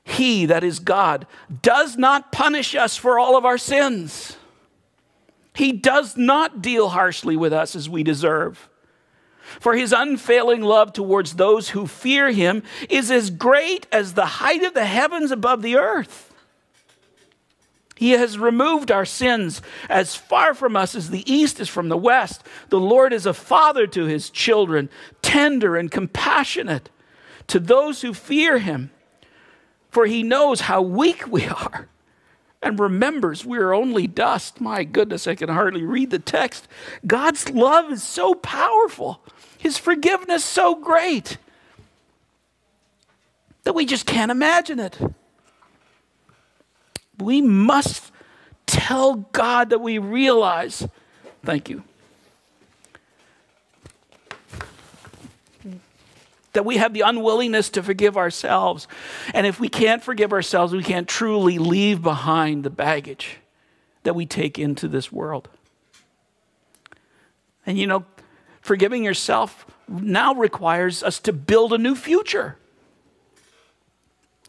He, 0.05 0.47
that 0.47 0.65
is 0.65 0.79
God, 0.79 1.27
does 1.61 1.97
not 1.97 2.33
punish 2.33 2.75
us 2.75 2.97
for 2.97 3.19
all 3.19 3.37
of 3.37 3.45
our 3.45 3.59
sins. 3.59 4.37
He 5.55 5.73
does 5.73 6.17
not 6.17 6.63
deal 6.63 6.91
harshly 6.91 7.37
with 7.37 7.53
us 7.53 7.75
as 7.75 7.89
we 7.89 8.03
deserve. 8.03 8.69
For 9.59 9.75
his 9.75 9.93
unfailing 9.93 10.63
love 10.63 10.93
towards 10.93 11.35
those 11.35 11.71
who 11.71 11.87
fear 11.87 12.31
him 12.31 12.63
is 12.89 13.11
as 13.11 13.31
great 13.31 13.87
as 13.91 14.15
the 14.15 14.27
height 14.27 14.63
of 14.63 14.75
the 14.75 14.85
heavens 14.85 15.31
above 15.31 15.63
the 15.63 15.77
earth. 15.77 16.33
He 17.97 18.13
has 18.13 18.39
removed 18.39 18.91
our 18.91 19.05
sins 19.05 19.61
as 19.91 20.17
far 20.17 20.55
from 20.55 20.75
us 20.75 20.95
as 20.95 21.11
the 21.11 21.31
east 21.31 21.61
is 21.61 21.69
from 21.69 21.91
the 21.91 21.99
west. 21.99 22.43
The 22.71 22.81
Lord 22.81 23.13
is 23.13 23.27
a 23.27 23.35
father 23.35 23.87
to 23.89 24.05
his 24.07 24.31
children, 24.31 24.89
tender 25.21 25.77
and 25.77 25.91
compassionate 25.91 26.89
to 27.49 27.59
those 27.59 28.01
who 28.01 28.15
fear 28.15 28.59
him, 28.59 28.91
for 29.91 30.07
he 30.07 30.23
knows 30.23 30.63
how 30.63 30.81
weak 30.81 31.27
we 31.27 31.45
are 31.47 31.90
and 32.63 32.79
remembers 32.79 33.45
we 33.45 33.59
are 33.59 33.73
only 33.73 34.07
dust. 34.07 34.61
My 34.61 34.85
goodness, 34.85 35.27
I 35.27 35.35
can 35.35 35.49
hardly 35.49 35.85
read 35.85 36.11
the 36.11 36.19
text. 36.19 36.69
God's 37.07 37.49
love 37.51 37.91
is 37.93 38.03
so 38.03 38.35
powerful, 38.35 39.23
His 39.59 39.79
forgiveness 39.79 40.45
so 40.45 40.75
great 40.75 41.39
that 43.65 43.75
we 43.75 43.87
just 43.87 44.07
can't 44.07 44.31
imagine 44.31 44.79
it. 44.81 44.99
We 47.19 47.41
must 47.41 48.11
tell 48.67 49.17
God 49.17 49.71
that 49.71 49.81
we 49.81 49.99
realize. 49.99 50.87
Thank 51.45 51.69
you. 51.69 51.83
That 56.53 56.65
we 56.65 56.79
have 56.79 56.93
the 56.93 57.03
unwillingness 57.03 57.71
to 57.71 57.83
forgive 57.83 58.17
ourselves. 58.17 58.89
And 59.35 59.47
if 59.47 59.61
we 59.61 59.69
can't 59.69 60.03
forgive 60.03 60.33
ourselves, 60.33 60.73
we 60.73 60.83
can't 60.83 61.09
truly 61.09 61.59
leave 61.59 62.03
behind 62.03 62.65
the 62.65 62.71
baggage 62.71 63.39
that 64.03 64.15
we 64.15 64.27
take 64.27 64.59
into 64.59 64.89
this 64.89 65.13
world. 65.13 65.49
And 67.67 67.79
you 67.79 67.87
know, 67.87 68.05
forgiving 68.61 69.05
yourself 69.05 69.67
now 69.89 70.35
requires 70.35 71.03
us 71.03 71.19
to 71.21 71.33
build 71.33 71.73
a 71.73 71.79
new 71.79 71.95
future. 71.95 72.57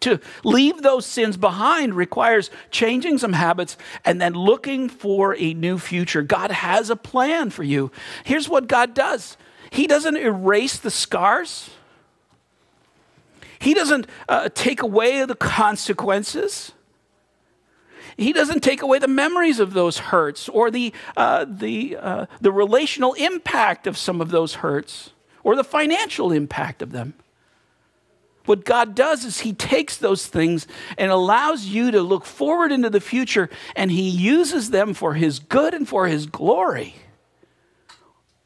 To 0.01 0.19
leave 0.43 0.81
those 0.81 1.05
sins 1.05 1.37
behind 1.37 1.93
requires 1.93 2.49
changing 2.71 3.19
some 3.19 3.33
habits 3.33 3.77
and 4.03 4.19
then 4.19 4.33
looking 4.33 4.89
for 4.89 5.35
a 5.37 5.53
new 5.53 5.77
future. 5.77 6.23
God 6.23 6.49
has 6.49 6.89
a 6.89 6.95
plan 6.95 7.51
for 7.51 7.63
you. 7.63 7.91
Here's 8.23 8.49
what 8.49 8.67
God 8.67 8.95
does 8.95 9.37
He 9.69 9.85
doesn't 9.85 10.17
erase 10.17 10.77
the 10.77 10.89
scars, 10.89 11.69
He 13.61 13.75
doesn't 13.75 14.07
uh, 14.27 14.49
take 14.55 14.81
away 14.81 15.23
the 15.23 15.35
consequences. 15.35 16.71
He 18.17 18.33
doesn't 18.33 18.61
take 18.61 18.81
away 18.81 18.97
the 18.97 19.07
memories 19.07 19.59
of 19.59 19.73
those 19.73 19.99
hurts 19.99 20.49
or 20.49 20.71
the, 20.71 20.91
uh, 21.15 21.45
the, 21.47 21.95
uh, 21.95 22.25
the 22.41 22.51
relational 22.51 23.13
impact 23.13 23.85
of 23.85 23.99
some 23.99 24.19
of 24.19 24.31
those 24.31 24.55
hurts 24.55 25.11
or 25.43 25.55
the 25.55 25.63
financial 25.63 26.31
impact 26.31 26.81
of 26.81 26.91
them. 26.91 27.13
What 28.45 28.65
God 28.65 28.95
does 28.95 29.25
is 29.25 29.41
He 29.41 29.53
takes 29.53 29.95
those 29.95 30.25
things 30.25 30.65
and 30.97 31.11
allows 31.11 31.65
you 31.65 31.91
to 31.91 32.01
look 32.01 32.25
forward 32.25 32.71
into 32.71 32.89
the 32.89 32.99
future, 32.99 33.47
and 33.75 33.91
He 33.91 34.09
uses 34.09 34.71
them 34.71 34.95
for 34.95 35.13
His 35.13 35.37
good 35.37 35.75
and 35.75 35.87
for 35.87 36.07
His 36.07 36.25
glory 36.25 36.95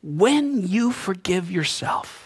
when 0.04 0.68
you 0.68 0.92
forgive 0.92 1.50
yourself. 1.50 2.25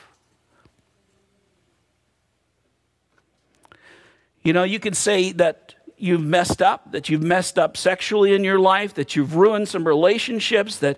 You 4.43 4.53
know, 4.53 4.63
you 4.63 4.79
can 4.79 4.93
say 4.93 5.31
that 5.33 5.75
you've 5.97 6.23
messed 6.23 6.61
up, 6.61 6.91
that 6.91 7.09
you've 7.09 7.23
messed 7.23 7.59
up 7.59 7.75
sexually 7.75 8.33
in 8.33 8.43
your 8.43 8.59
life, 8.59 8.93
that 8.93 9.15
you've 9.15 9.35
ruined 9.35 9.67
some 9.67 9.85
relationships, 9.85 10.77
that 10.77 10.97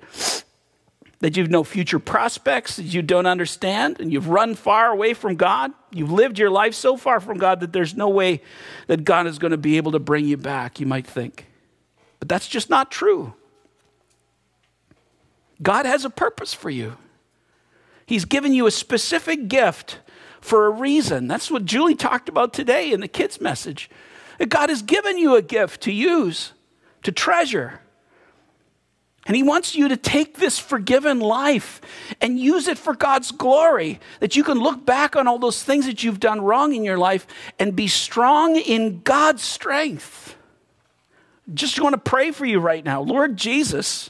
that 1.22 1.38
you've 1.38 1.52
no 1.52 1.64
future 1.64 2.00
prospects 2.00 2.76
that 2.76 2.86
you 2.86 3.02
don't 3.02 3.28
understand, 3.28 4.00
and 4.00 4.12
you've 4.12 4.28
run 4.28 4.56
far 4.56 4.92
away 4.92 5.14
from 5.14 5.36
God. 5.36 5.72
You've 5.92 6.12
lived 6.12 6.40
your 6.40 6.50
life 6.50 6.74
so 6.74 6.98
far 6.98 7.20
from 7.20 7.38
God 7.38 7.60
that 7.60 7.72
there's 7.72 7.96
no 7.96 8.10
way 8.10 8.42
that 8.88 9.04
God 9.04 9.28
is 9.28 9.38
going 9.38 9.52
to 9.52 9.58
be 9.58 9.78
able 9.78 9.92
to 9.92 10.00
bring 10.00 10.26
you 10.26 10.38
back, 10.38 10.80
you 10.80 10.88
might 10.88 11.06
think. 11.06 11.46
But 12.20 12.28
that's 12.28 12.48
just 12.48 12.70
not 12.70 12.92
true. 12.92 13.36
God 15.62 15.86
has 15.86 16.06
a 16.06 16.10
purpose 16.10 16.56
for 16.56 16.72
you. 16.72 16.98
He's 18.08 18.26
given 18.26 18.54
you 18.54 18.66
a 18.66 18.72
specific 18.72 19.48
gift 19.48 20.00
for 20.42 20.66
a 20.66 20.72
reason. 20.72 21.28
That's 21.28 21.50
what 21.50 21.66
Julie 21.66 21.96
talked 21.96 22.28
about 22.28 22.54
today 22.54 22.92
in 22.92 23.00
the 23.00 23.08
kids' 23.08 23.40
message. 23.40 23.90
That 24.40 24.50
God 24.50 24.70
has 24.70 24.82
given 24.82 25.18
you 25.18 25.36
a 25.36 25.42
gift 25.42 25.82
to 25.82 25.92
use, 25.92 26.52
to 27.04 27.12
treasure. 27.12 27.80
And 29.28 29.36
he 29.36 29.44
wants 29.44 29.76
you 29.76 29.88
to 29.88 29.98
take 29.98 30.38
this 30.38 30.58
forgiven 30.58 31.20
life 31.20 31.80
and 32.20 32.40
use 32.40 32.68
it 32.68 32.80
for 32.80 32.96
God's 32.96 33.32
glory. 33.32 34.00
That 34.20 34.36
you 34.36 34.44
can 34.44 34.58
look 34.58 34.84
back 34.84 35.16
on 35.16 35.28
all 35.28 35.38
those 35.38 35.64
things 35.64 35.86
that 35.86 36.04
you've 36.04 36.20
done 36.20 36.42
wrong 36.42 36.74
in 36.74 36.84
your 36.84 36.98
life 36.98 37.28
and 37.60 37.76
be 37.76 37.88
strong 37.88 38.56
in 38.56 39.02
God's 39.02 39.44
strength. 39.44 40.36
Just 41.54 41.80
want 41.80 41.94
to 41.94 42.02
pray 42.02 42.32
for 42.32 42.46
you 42.46 42.60
right 42.60 42.84
now. 42.84 43.02
Lord 43.02 43.38
Jesus, 43.38 44.10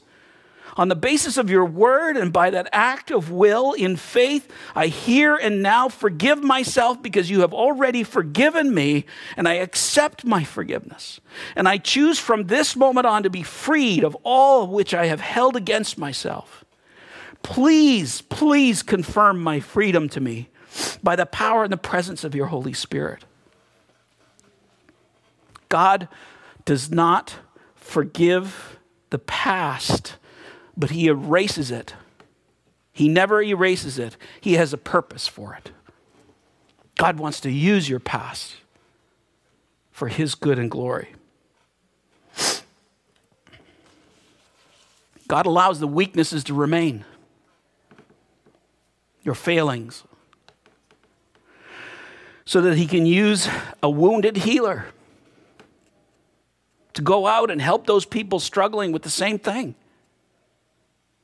on 0.82 0.88
the 0.88 0.96
basis 0.96 1.38
of 1.38 1.48
your 1.48 1.64
word 1.64 2.18
and 2.18 2.34
by 2.34 2.50
that 2.50 2.68
act 2.72 3.12
of 3.12 3.30
will 3.30 3.74
in 3.74 3.96
faith, 3.96 4.52
I 4.74 4.88
hear 4.88 5.36
and 5.36 5.62
now 5.62 5.90
forgive 5.90 6.42
myself 6.42 7.04
because 7.04 7.30
you 7.30 7.42
have 7.42 7.54
already 7.54 8.04
forgiven 8.04 8.74
me, 8.74 9.06
and 9.38 9.48
I 9.48 9.54
accept 9.54 10.26
my 10.26 10.44
forgiveness. 10.44 11.22
And 11.56 11.70
I 11.70 11.78
choose 11.78 12.18
from 12.18 12.48
this 12.48 12.76
moment 12.76 13.06
on 13.06 13.22
to 13.22 13.30
be 13.30 13.44
freed 13.44 14.04
of 14.04 14.18
all 14.24 14.66
which 14.66 14.96
I 14.96 15.06
have 15.06 15.22
held 15.22 15.56
against 15.56 16.00
myself. 16.00 16.66
Please, 17.44 18.22
please 18.24 18.82
confirm 18.82 19.40
my 19.40 19.60
freedom 19.60 20.10
to 20.10 20.20
me 20.20 20.50
by 21.04 21.16
the 21.16 21.28
power 21.28 21.64
and 21.64 21.72
the 21.72 21.78
presence 21.78 22.24
of 22.24 22.34
your 22.34 22.48
Holy 22.48 22.74
Spirit. 22.74 23.24
God 25.70 26.08
does 26.66 26.90
not 26.90 27.36
forgive 27.76 28.80
the 29.12 29.20
past 29.20 30.16
but 30.78 30.92
he 30.92 31.08
erases 31.08 31.72
it. 31.72 31.96
He 32.94 33.08
never 33.08 33.42
erases 33.42 33.98
it, 33.98 34.18
he 34.40 34.54
has 34.54 34.74
a 34.74 34.78
purpose 34.78 35.28
for 35.28 35.54
it. 35.56 35.72
God 36.98 37.18
wants 37.18 37.40
to 37.42 37.52
use 37.52 37.90
your 37.90 38.00
past 38.00 38.58
for 39.92 40.08
his 40.08 40.36
good 40.36 40.60
and 40.60 40.70
glory. 40.70 41.10
God 45.28 45.46
allows 45.46 45.80
the 45.80 45.88
weaknesses 45.88 46.44
to 46.46 46.54
remain, 46.54 47.06
your 49.24 49.34
failings, 49.34 50.04
so 52.44 52.60
that 52.60 52.78
he 52.78 52.86
can 52.86 53.06
use 53.06 53.48
a 53.82 53.90
wounded 53.90 54.36
healer 54.36 54.88
to 56.94 57.02
go 57.02 57.28
out 57.28 57.50
and 57.50 57.62
help 57.62 57.88
those 57.88 58.06
people 58.06 58.42
struggling 58.42 58.92
with 58.92 59.04
the 59.04 59.10
same 59.10 59.40
thing. 59.40 59.76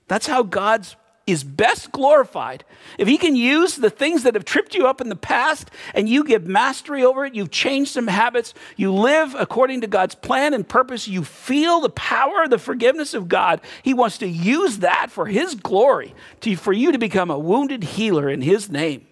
That's 0.08 0.28
how 0.28 0.43
God's 0.43 0.96
is 1.28 1.43
best 1.43 1.91
glorified. 1.91 2.63
If 2.98 3.08
he 3.08 3.17
can 3.17 3.36
use 3.36 3.76
the 3.76 3.89
things 3.89 4.24
that 4.24 4.34
have 4.34 4.46
tripped 4.46 4.74
you 4.74 4.88
up 4.88 5.02
in 5.02 5.10
the 5.10 5.15
past 5.15 5.70
and 5.93 6.08
you 6.08 6.24
give 6.24 6.48
mastery 6.48 7.04
over 7.04 7.26
it, 7.26 7.36
you've 7.36 7.52
changed 7.52 7.91
some 7.91 8.08
habits, 8.08 8.54
you 8.78 8.93
live 8.93 9.36
according 9.38 9.82
to 9.82 9.88
God's 9.88 10.15
plan 10.15 10.54
and 10.54 10.67
purpose, 10.67 11.06
you 11.06 11.26
feel 11.26 11.82
the 11.82 11.89
power, 11.89 12.48
the 12.48 12.58
forgiveness 12.58 13.13
of 13.13 13.28
God, 13.28 13.60
he 13.84 13.93
wants 13.93 14.17
to 14.20 14.28
use 14.28 14.80
that 14.80 15.12
for 15.12 15.26
his 15.26 15.54
glory, 15.54 16.15
to, 16.41 16.56
for 16.56 16.72
you 16.72 16.93
to 16.93 16.98
become 16.98 17.30
a 17.30 17.38
wounded 17.38 17.84
healer 17.84 18.30
in 18.30 18.41
his 18.41 18.70
name. 18.70 19.06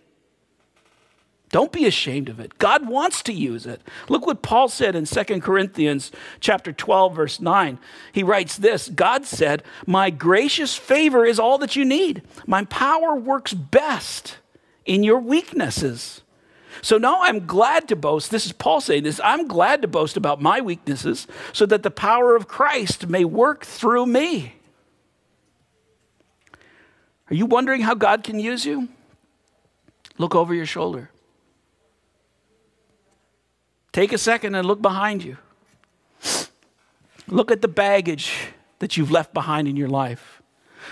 Don't 1.51 1.71
be 1.71 1.85
ashamed 1.85 2.27
of 2.27 2.39
it. 2.39 2.57
God 2.57 2.87
wants 2.87 3.21
to 3.23 3.33
use 3.33 3.65
it. 3.65 3.81
Look 4.09 4.25
what 4.25 4.41
Paul 4.41 4.67
said 4.67 4.95
in 4.95 5.05
2 5.05 5.41
Corinthians 5.41 6.11
chapter 6.39 6.73
12 6.73 7.15
verse 7.15 7.39
9. 7.39 7.79
He 8.11 8.23
writes 8.23 8.57
this, 8.57 8.89
God 8.89 9.25
said, 9.25 9.63
"My 9.85 10.09
gracious 10.09 10.75
favor 10.75 11.25
is 11.25 11.39
all 11.39 11.57
that 11.59 11.75
you 11.75 11.85
need. 11.85 12.23
My 12.45 12.65
power 12.65 13.15
works 13.15 13.53
best 13.53 14.37
in 14.85 15.03
your 15.03 15.19
weaknesses." 15.19 16.23
So 16.81 16.97
now 16.97 17.21
I'm 17.21 17.45
glad 17.45 17.87
to 17.87 17.95
boast. 17.95 18.31
This 18.31 18.45
is 18.45 18.51
Paul 18.51 18.81
saying 18.81 19.03
this. 19.03 19.21
I'm 19.23 19.47
glad 19.47 19.81
to 19.81 19.87
boast 19.87 20.17
about 20.17 20.41
my 20.41 20.59
weaknesses 20.59 21.25
so 21.53 21.65
that 21.67 21.83
the 21.83 21.91
power 21.91 22.35
of 22.35 22.47
Christ 22.47 23.07
may 23.07 23.23
work 23.23 23.65
through 23.65 24.07
me. 24.07 24.55
Are 27.31 27.35
you 27.35 27.45
wondering 27.45 27.81
how 27.81 27.95
God 27.95 28.23
can 28.23 28.39
use 28.39 28.65
you? 28.65 28.89
Look 30.17 30.35
over 30.35 30.53
your 30.53 30.65
shoulder. 30.65 31.09
Take 33.95 34.11
a 34.11 34.17
second 34.17 34.55
and 34.55 34.67
look 34.67 34.81
behind 34.81 35.23
you. 35.23 35.37
Look 37.29 37.49
at 37.49 37.61
the 37.61 37.69
baggage 37.69 38.49
that 38.79 38.97
you've 38.97 39.09
left 39.09 39.33
behind 39.33 39.69
in 39.69 39.77
your 39.77 39.87
life, 39.87 40.41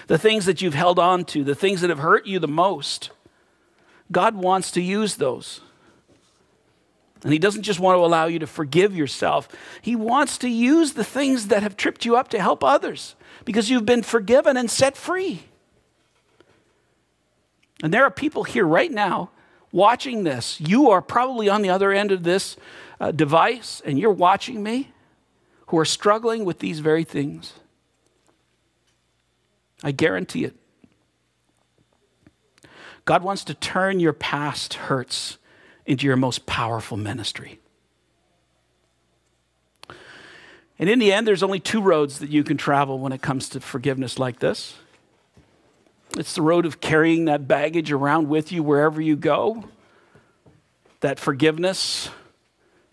the 0.07 0.17
things 0.17 0.45
that 0.45 0.61
you've 0.61 0.73
held 0.73 0.97
on 0.99 1.25
to, 1.25 1.43
the 1.43 1.53
things 1.53 1.81
that 1.81 1.89
have 1.89 1.99
hurt 1.99 2.25
you 2.25 2.39
the 2.39 2.47
most. 2.47 3.09
God 4.09 4.37
wants 4.37 4.71
to 4.71 4.81
use 4.81 5.17
those. 5.17 5.59
And 7.25 7.33
He 7.33 7.39
doesn't 7.39 7.63
just 7.63 7.77
want 7.77 7.97
to 7.97 8.05
allow 8.05 8.27
you 8.27 8.39
to 8.39 8.47
forgive 8.47 8.95
yourself, 8.95 9.49
He 9.81 9.97
wants 9.97 10.37
to 10.37 10.47
use 10.47 10.93
the 10.93 11.03
things 11.03 11.49
that 11.49 11.61
have 11.61 11.75
tripped 11.75 12.05
you 12.05 12.15
up 12.15 12.29
to 12.29 12.39
help 12.39 12.63
others 12.63 13.15
because 13.43 13.69
you've 13.69 13.85
been 13.85 14.03
forgiven 14.03 14.55
and 14.55 14.71
set 14.71 14.95
free. 14.95 15.43
And 17.83 17.93
there 17.93 18.05
are 18.05 18.11
people 18.11 18.45
here 18.45 18.65
right 18.65 18.89
now 18.93 19.29
watching 19.73 20.23
this. 20.23 20.61
You 20.61 20.89
are 20.91 21.01
probably 21.01 21.49
on 21.49 21.61
the 21.61 21.69
other 21.69 21.91
end 21.91 22.13
of 22.13 22.23
this 22.23 22.55
uh, 23.01 23.11
device 23.11 23.81
and 23.83 23.99
you're 23.99 24.11
watching 24.11 24.63
me 24.63 24.93
who 25.67 25.77
are 25.77 25.85
struggling 25.85 26.45
with 26.45 26.59
these 26.59 26.79
very 26.79 27.03
things, 27.03 27.53
I 29.83 29.91
guarantee 29.91 30.45
it. 30.45 30.55
God 33.05 33.23
wants 33.23 33.43
to 33.45 33.53
turn 33.53 33.99
your 33.99 34.13
past 34.13 34.75
hurts 34.75 35.37
into 35.85 36.05
your 36.05 36.15
most 36.15 36.45
powerful 36.45 36.95
ministry. 36.95 37.59
And 40.79 40.89
in 40.89 40.99
the 40.99 41.11
end, 41.11 41.27
there's 41.27 41.43
only 41.43 41.59
two 41.59 41.81
roads 41.81 42.19
that 42.19 42.29
you 42.29 42.43
can 42.43 42.55
travel 42.55 42.99
when 42.99 43.11
it 43.11 43.21
comes 43.21 43.49
to 43.49 43.59
forgiveness 43.59 44.17
like 44.17 44.39
this. 44.39 44.75
It's 46.17 46.35
the 46.35 46.41
road 46.41 46.65
of 46.65 46.79
carrying 46.79 47.25
that 47.25 47.47
baggage 47.47 47.91
around 47.91 48.29
with 48.29 48.51
you 48.51 48.61
wherever 48.61 49.01
you 49.01 49.15
go. 49.15 49.63
That 50.99 51.19
forgiveness 51.19 52.09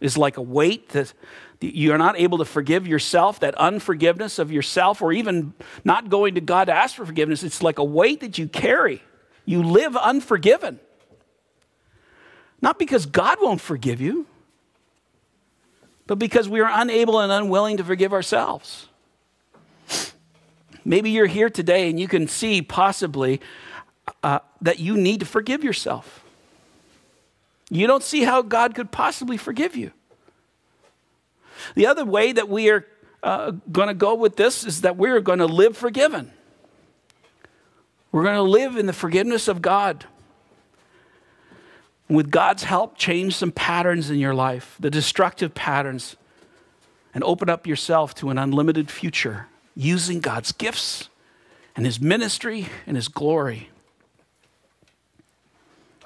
is 0.01 0.17
like 0.17 0.37
a 0.37 0.43
weight 0.43 0.91
that 0.91 1.13
you're 1.61 1.99
not 1.99 2.19
able 2.19 2.39
to 2.39 2.47
forgive 2.47 2.87
yourself, 2.87 3.41
that 3.41 3.55
unforgiveness 3.57 4.39
of 4.39 4.51
yourself, 4.51 5.03
or 5.03 5.13
even 5.13 5.53
not 5.85 6.09
going 6.09 6.35
to 6.37 6.41
God 6.41 6.65
to 6.65 6.73
ask 6.73 6.97
for 6.97 7.05
forgiveness. 7.05 7.43
It's 7.43 7.63
like 7.63 7.79
a 7.79 7.85
weight 7.85 8.21
that 8.21 8.39
you 8.39 8.49
carry. 8.49 9.03
You 9.45 9.63
live 9.63 9.97
unforgiven. 9.97 10.81
Not 12.63 12.79
because 12.79 13.05
God 13.05 13.39
won't 13.41 13.61
forgive 13.61 14.01
you, 14.01 14.27
but 16.07 16.19
because 16.19 16.49
we 16.49 16.61
are 16.61 16.71
unable 16.73 17.21
and 17.21 17.31
unwilling 17.31 17.77
to 17.77 17.85
forgive 17.85 18.13
ourselves. 18.13 18.89
Maybe 20.85 21.11
you're 21.11 21.27
here 21.27 21.51
today 21.51 21.89
and 21.91 22.01
you 22.01 22.09
can 22.09 22.29
see 22.29 22.63
possibly 22.63 23.41
uh, 24.23 24.41
that 24.61 24.79
you 24.79 24.97
need 24.97 25.21
to 25.21 25.27
forgive 25.27 25.63
yourself. 25.63 26.25
You 27.71 27.87
don't 27.87 28.03
see 28.03 28.25
how 28.25 28.43
God 28.43 28.75
could 28.75 28.91
possibly 28.91 29.37
forgive 29.37 29.77
you. 29.77 29.93
The 31.75 31.87
other 31.87 32.05
way 32.05 32.33
that 32.33 32.49
we 32.49 32.71
are 32.71 32.87
uh, 33.23 33.53
going 33.71 33.89
to 33.89 33.95
go 33.95 34.15
with 34.15 34.37
this 34.37 34.65
is 34.65 34.81
that 34.81 34.97
we're 34.97 35.21
going 35.21 35.39
to 35.39 35.47
live 35.47 35.77
forgiven. 35.77 36.33
We're 38.13 38.25
going 38.25 38.37
to 38.37 38.43
live 38.43 38.77
in 38.77 38.87
the 38.87 38.93
forgiveness 38.93 39.47
of 39.47 39.63
God. 39.63 40.07
With 42.09 42.31
God's 42.31 42.65
help, 42.65 42.99
change 42.99 43.37
some 43.37 43.53
patterns 43.53 44.11
in 44.11 44.19
your 44.19 44.35
life, 44.35 44.77
the 44.81 44.91
destructive 44.91 45.55
patterns, 45.55 46.17
and 47.15 47.23
open 47.23 47.49
up 47.49 47.69
yourself 47.69 48.15
to 48.17 48.31
an 48.31 48.39
unlimited 48.39 48.91
future 48.91 49.47
using 49.81 50.21
God's 50.21 50.53
gifts 50.53 51.09
and 51.75 51.87
His 51.87 52.01
ministry 52.01 52.69
and 52.87 52.97
His 52.97 53.09
glory. 53.09 53.71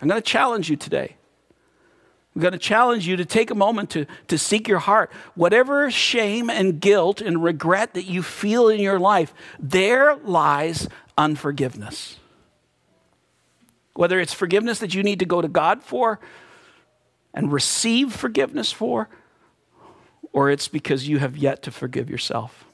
I'm 0.01 0.09
going 0.09 0.21
to 0.21 0.27
challenge 0.27 0.71
you 0.71 0.77
today. 0.77 1.17
I'm 2.35 2.43
going 2.43 2.53
to 2.53 2.59
challenge 2.59 3.07
you 3.07 3.17
to 3.17 3.25
take 3.25 3.51
a 3.51 3.55
moment 3.55 3.91
to, 3.91 4.07
to 4.29 4.39
seek 4.39 4.69
your 4.69 4.81
heart. 4.81 5.11
Whatever 5.35 5.91
shame 5.91 6.51
and 6.51 6.81
guilt 6.81 7.21
and 7.21 7.43
regret 7.43 7.95
that 7.95 8.05
you 8.05 8.23
feel 8.23 8.69
in 8.69 8.81
your 8.81 8.99
life, 8.99 9.33
there 9.59 10.17
lies 10.17 10.89
unforgiveness. 11.17 12.19
Whether 13.95 14.19
it's 14.21 14.35
forgiveness 14.35 14.81
that 14.81 14.95
you 14.95 15.03
need 15.03 15.21
to 15.21 15.27
go 15.27 15.41
to 15.41 15.49
God 15.49 15.83
for 15.83 16.19
and 17.33 17.53
receive 17.53 18.13
forgiveness 18.13 18.73
for, 18.73 19.09
or 20.33 20.51
it's 20.51 20.67
because 20.67 21.09
you 21.09 21.19
have 21.19 21.37
yet 21.37 21.63
to 21.63 21.71
forgive 21.71 22.11
yourself. 22.11 22.65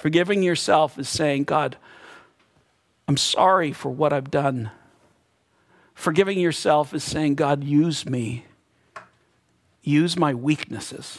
Forgiving 0.00 0.42
yourself 0.42 0.98
is 0.98 1.10
saying, 1.10 1.44
God, 1.44 1.76
I'm 3.06 3.18
sorry 3.18 3.70
for 3.70 3.90
what 3.90 4.14
I've 4.14 4.30
done. 4.30 4.70
Forgiving 5.92 6.38
yourself 6.38 6.94
is 6.94 7.04
saying, 7.04 7.34
God, 7.34 7.62
use 7.62 8.06
me. 8.06 8.46
Use 9.82 10.16
my 10.16 10.32
weaknesses. 10.32 11.18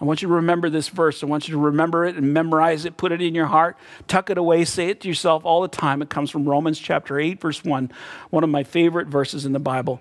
I 0.00 0.06
want 0.06 0.22
you 0.22 0.28
to 0.28 0.34
remember 0.34 0.70
this 0.70 0.88
verse. 0.88 1.22
I 1.22 1.26
want 1.26 1.46
you 1.46 1.52
to 1.52 1.60
remember 1.60 2.06
it 2.06 2.16
and 2.16 2.32
memorize 2.32 2.86
it, 2.86 2.96
put 2.96 3.12
it 3.12 3.20
in 3.20 3.34
your 3.34 3.44
heart, 3.44 3.76
tuck 4.08 4.30
it 4.30 4.38
away, 4.38 4.64
say 4.64 4.88
it 4.88 5.02
to 5.02 5.08
yourself 5.08 5.44
all 5.44 5.60
the 5.60 5.68
time. 5.68 6.00
It 6.00 6.08
comes 6.08 6.30
from 6.30 6.48
Romans 6.48 6.78
chapter 6.78 7.20
8, 7.20 7.42
verse 7.42 7.62
1, 7.62 7.92
one 8.30 8.42
of 8.42 8.48
my 8.48 8.64
favorite 8.64 9.08
verses 9.08 9.44
in 9.44 9.52
the 9.52 9.58
Bible. 9.58 10.00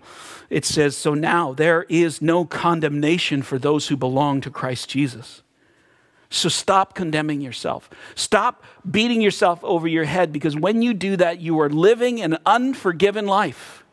It 0.49 0.63
says, 0.63 0.95
So 0.95 1.13
now 1.13 1.51
there 1.51 1.83
is 1.89 2.21
no 2.21 2.45
condemnation 2.45 3.41
for 3.41 3.59
those 3.59 3.89
who 3.89 3.97
belong 3.97 4.39
to 4.39 4.49
Christ 4.49 4.89
Jesus. 4.89 5.41
So 6.33 6.49
stop 6.49 6.95
condemning 6.95 7.41
yourself. 7.41 7.87
Stop 8.15 8.63
beating 8.89 9.21
yourself 9.21 9.63
over 9.63 9.87
your 9.87 10.05
head 10.05 10.33
because 10.33 10.55
when 10.55 10.81
you 10.81 10.95
do 10.95 11.15
that, 11.17 11.39
you 11.39 11.59
are 11.61 11.69
living 11.69 12.21
an 12.21 12.39
unforgiven 12.43 13.27
life. 13.27 13.83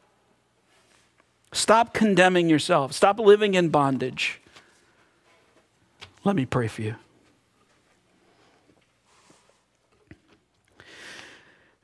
Stop 1.53 1.93
condemning 1.93 2.49
yourself. 2.49 2.95
Stop 2.95 3.19
living 3.19 3.53
in 3.53 3.69
bondage. 3.69 4.41
Let 6.25 6.35
me 6.35 6.47
pray 6.47 6.67
for 6.67 6.81
you. 6.81 6.95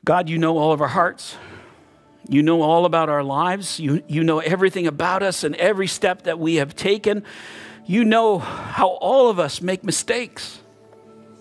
God, 0.07 0.31
you 0.31 0.39
know 0.39 0.57
all 0.57 0.73
of 0.73 0.81
our 0.81 0.89
hearts. 0.89 1.37
You 2.31 2.43
know 2.43 2.63
all 2.63 2.87
about 2.87 3.11
our 3.11 3.23
lives. 3.23 3.79
You, 3.79 4.03
you 4.09 4.25
know 4.25 4.39
everything 4.39 4.87
about 4.87 5.23
us 5.23 5.45
and 5.45 5.55
every 5.57 5.87
step 5.87 6.23
that 6.23 6.39
we 6.39 6.55
have 6.55 6.75
taken. 6.75 7.25
You 7.87 8.05
know 8.05 8.39
how 8.39 8.89
all 8.89 9.31
of 9.31 9.39
us 9.39 9.63
make 9.63 9.85
mistakes. 9.85 10.61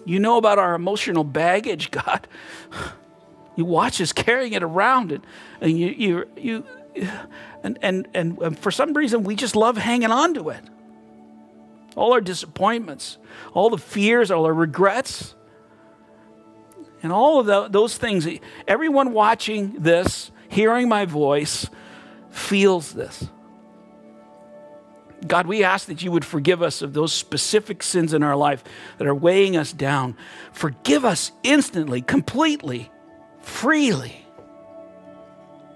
You 0.06 0.20
know 0.20 0.38
about 0.38 0.60
our 0.60 0.76
emotional 0.76 1.24
baggage, 1.24 1.92
God. 1.92 2.28
You 3.56 3.66
watch 3.66 4.00
us 4.00 4.12
carrying 4.14 4.54
it 4.54 4.64
around, 4.64 5.12
and, 5.12 5.26
and 5.62 5.78
you, 5.78 5.88
you, 5.98 6.26
you 6.36 6.64
and, 7.64 7.80
and, 7.82 8.08
and 8.14 8.60
for 8.60 8.70
some 8.70 8.94
reason, 8.94 9.24
we 9.24 9.36
just 9.36 9.56
love 9.56 9.78
hanging 9.78 10.12
on 10.12 10.34
to 10.36 10.50
it. 10.50 10.64
All 11.96 12.14
our 12.14 12.22
disappointments, 12.22 13.18
all 13.54 13.70
the 13.70 13.78
fears, 13.78 14.30
all 14.30 14.46
our 14.46 14.54
regrets, 14.54 15.34
and 17.02 17.12
all 17.12 17.40
of 17.40 17.46
the, 17.46 17.68
those 17.70 17.98
things. 17.98 18.28
Everyone 18.68 19.14
watching 19.14 19.76
this, 19.80 20.32
hearing 20.50 20.90
my 20.90 21.06
voice, 21.06 21.70
feels 22.30 22.92
this. 22.92 23.30
God, 25.28 25.48
we 25.48 25.64
ask 25.64 25.88
that 25.88 26.04
you 26.04 26.12
would 26.12 26.26
forgive 26.26 26.62
us 26.62 26.82
of 26.82 26.94
those 26.94 27.14
specific 27.14 27.82
sins 27.84 28.14
in 28.14 28.24
our 28.24 28.36
life 28.36 28.64
that 28.98 29.08
are 29.08 29.16
weighing 29.16 29.58
us 29.58 29.72
down. 29.72 30.16
Forgive 30.52 31.06
us 31.06 31.32
instantly, 31.44 32.02
completely, 32.02 32.92
freely. 33.42 34.26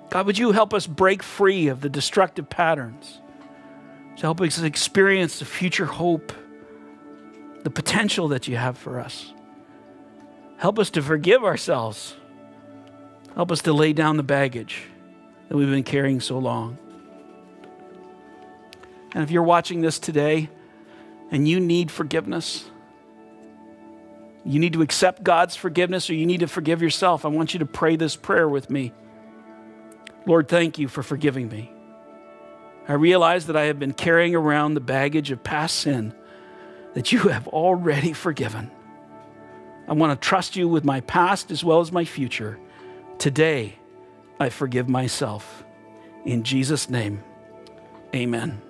God, 0.09 0.25
would 0.25 0.37
you 0.37 0.51
help 0.51 0.73
us 0.73 0.87
break 0.87 1.21
free 1.21 1.67
of 1.67 1.81
the 1.81 1.89
destructive 1.89 2.49
patterns 2.49 3.21
to 4.17 4.21
help 4.21 4.41
us 4.41 4.61
experience 4.61 5.39
the 5.39 5.45
future 5.45 5.85
hope, 5.85 6.33
the 7.63 7.69
potential 7.69 8.27
that 8.29 8.47
you 8.47 8.57
have 8.57 8.77
for 8.77 8.99
us? 8.99 9.33
Help 10.57 10.77
us 10.79 10.89
to 10.91 11.01
forgive 11.01 11.43
ourselves. 11.43 12.15
Help 13.35 13.51
us 13.51 13.61
to 13.61 13.71
lay 13.71 13.93
down 13.93 14.17
the 14.17 14.23
baggage 14.23 14.83
that 15.47 15.55
we've 15.55 15.69
been 15.69 15.83
carrying 15.83 16.19
so 16.19 16.37
long. 16.37 16.77
And 19.13 19.23
if 19.23 19.31
you're 19.31 19.43
watching 19.43 19.81
this 19.81 19.99
today 19.99 20.49
and 21.31 21.47
you 21.47 21.59
need 21.59 21.91
forgiveness, 21.91 22.69
you 24.45 24.59
need 24.59 24.73
to 24.73 24.81
accept 24.81 25.23
God's 25.23 25.55
forgiveness 25.55 26.09
or 26.09 26.13
you 26.13 26.25
need 26.25 26.39
to 26.39 26.47
forgive 26.47 26.81
yourself, 26.81 27.25
I 27.25 27.29
want 27.29 27.53
you 27.53 27.59
to 27.59 27.65
pray 27.65 27.95
this 27.95 28.15
prayer 28.15 28.47
with 28.47 28.69
me. 28.69 28.93
Lord, 30.25 30.47
thank 30.47 30.77
you 30.77 30.87
for 30.87 31.03
forgiving 31.03 31.49
me. 31.49 31.71
I 32.87 32.93
realize 32.93 33.47
that 33.47 33.55
I 33.55 33.65
have 33.65 33.79
been 33.79 33.93
carrying 33.93 34.35
around 34.35 34.73
the 34.73 34.79
baggage 34.79 35.31
of 35.31 35.43
past 35.43 35.75
sin 35.75 36.13
that 36.93 37.11
you 37.11 37.19
have 37.29 37.47
already 37.47 38.13
forgiven. 38.13 38.71
I 39.87 39.93
want 39.93 40.19
to 40.19 40.27
trust 40.27 40.55
you 40.55 40.67
with 40.67 40.83
my 40.83 41.01
past 41.01 41.51
as 41.51 41.63
well 41.63 41.79
as 41.79 41.91
my 41.91 42.05
future. 42.05 42.59
Today, 43.17 43.75
I 44.39 44.49
forgive 44.49 44.87
myself. 44.87 45.63
In 46.25 46.43
Jesus' 46.43 46.89
name, 46.89 47.23
amen. 48.15 48.61